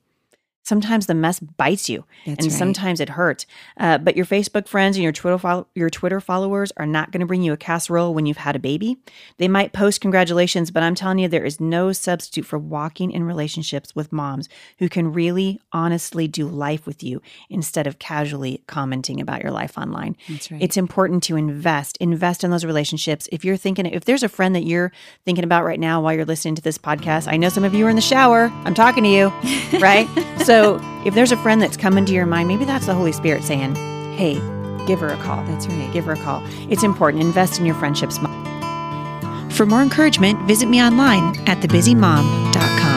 Sometimes 0.63 1.07
the 1.07 1.15
mess 1.15 1.39
bites 1.39 1.89
you, 1.89 2.05
That's 2.27 2.43
and 2.45 2.51
right. 2.51 2.57
sometimes 2.59 2.99
it 2.99 3.09
hurts. 3.09 3.47
Uh, 3.77 3.97
but 3.97 4.15
your 4.15 4.25
Facebook 4.25 4.67
friends 4.67 4.97
and 4.97 5.03
your 5.03 5.11
Twitter 5.11 5.37
follow- 5.39 5.67
your 5.73 5.89
Twitter 5.89 6.19
followers 6.21 6.71
are 6.77 6.85
not 6.85 7.11
going 7.11 7.21
to 7.21 7.25
bring 7.25 7.41
you 7.41 7.53
a 7.53 7.57
casserole 7.57 8.13
when 8.13 8.25
you've 8.27 8.37
had 8.37 8.55
a 8.55 8.59
baby. 8.59 8.97
They 9.37 9.47
might 9.47 9.73
post 9.73 9.99
congratulations, 9.99 10.69
but 10.69 10.83
I'm 10.83 10.93
telling 10.93 11.17
you, 11.17 11.27
there 11.27 11.43
is 11.45 11.59
no 11.59 11.91
substitute 11.91 12.45
for 12.45 12.59
walking 12.59 13.09
in 13.11 13.23
relationships 13.23 13.95
with 13.95 14.11
moms 14.13 14.47
who 14.77 14.89
can 14.89 15.11
really, 15.11 15.59
honestly 15.71 16.27
do 16.27 16.47
life 16.47 16.85
with 16.85 17.01
you 17.03 17.21
instead 17.49 17.87
of 17.87 17.97
casually 17.97 18.61
commenting 18.67 19.19
about 19.19 19.41
your 19.41 19.51
life 19.51 19.75
online. 19.77 20.15
That's 20.27 20.51
right. 20.51 20.61
It's 20.61 20.77
important 20.77 21.23
to 21.23 21.35
invest, 21.35 21.97
invest 21.97 22.43
in 22.43 22.51
those 22.51 22.65
relationships. 22.65 23.27
If 23.31 23.43
you're 23.43 23.57
thinking, 23.57 23.87
if 23.87 24.05
there's 24.05 24.23
a 24.23 24.29
friend 24.29 24.53
that 24.55 24.65
you're 24.65 24.91
thinking 25.25 25.43
about 25.43 25.63
right 25.63 25.79
now 25.79 26.01
while 26.01 26.13
you're 26.13 26.25
listening 26.25 26.55
to 26.55 26.61
this 26.61 26.77
podcast, 26.77 27.27
I 27.31 27.37
know 27.37 27.49
some 27.49 27.63
of 27.63 27.73
you 27.73 27.87
are 27.87 27.89
in 27.89 27.95
the 27.95 28.01
shower. 28.01 28.51
I'm 28.65 28.75
talking 28.75 29.03
to 29.03 29.09
you, 29.09 29.27
right? 29.79 30.07
so 30.49 30.81
if 31.05 31.13
there's 31.13 31.31
a 31.31 31.37
friend 31.37 31.61
that's 31.61 31.77
coming 31.77 32.05
to 32.05 32.11
your 32.11 32.25
mind, 32.25 32.47
maybe 32.47 32.65
that's 32.65 32.87
the 32.87 32.95
Holy 32.95 33.11
Spirit 33.11 33.43
saying, 33.43 33.75
hey, 34.15 34.33
give 34.87 34.99
her 34.99 35.09
a 35.09 35.17
call. 35.17 35.43
That's 35.45 35.67
right. 35.67 35.93
Give 35.93 36.05
her 36.05 36.13
a 36.13 36.17
call. 36.17 36.43
It's 36.71 36.81
important. 36.81 37.21
Invest 37.21 37.59
in 37.59 37.67
your 37.67 37.75
friendships. 37.75 38.17
For 39.55 39.67
more 39.67 39.83
encouragement, 39.83 40.41
visit 40.47 40.67
me 40.67 40.81
online 40.81 41.37
at 41.47 41.59
thebusymom.com. 41.59 42.88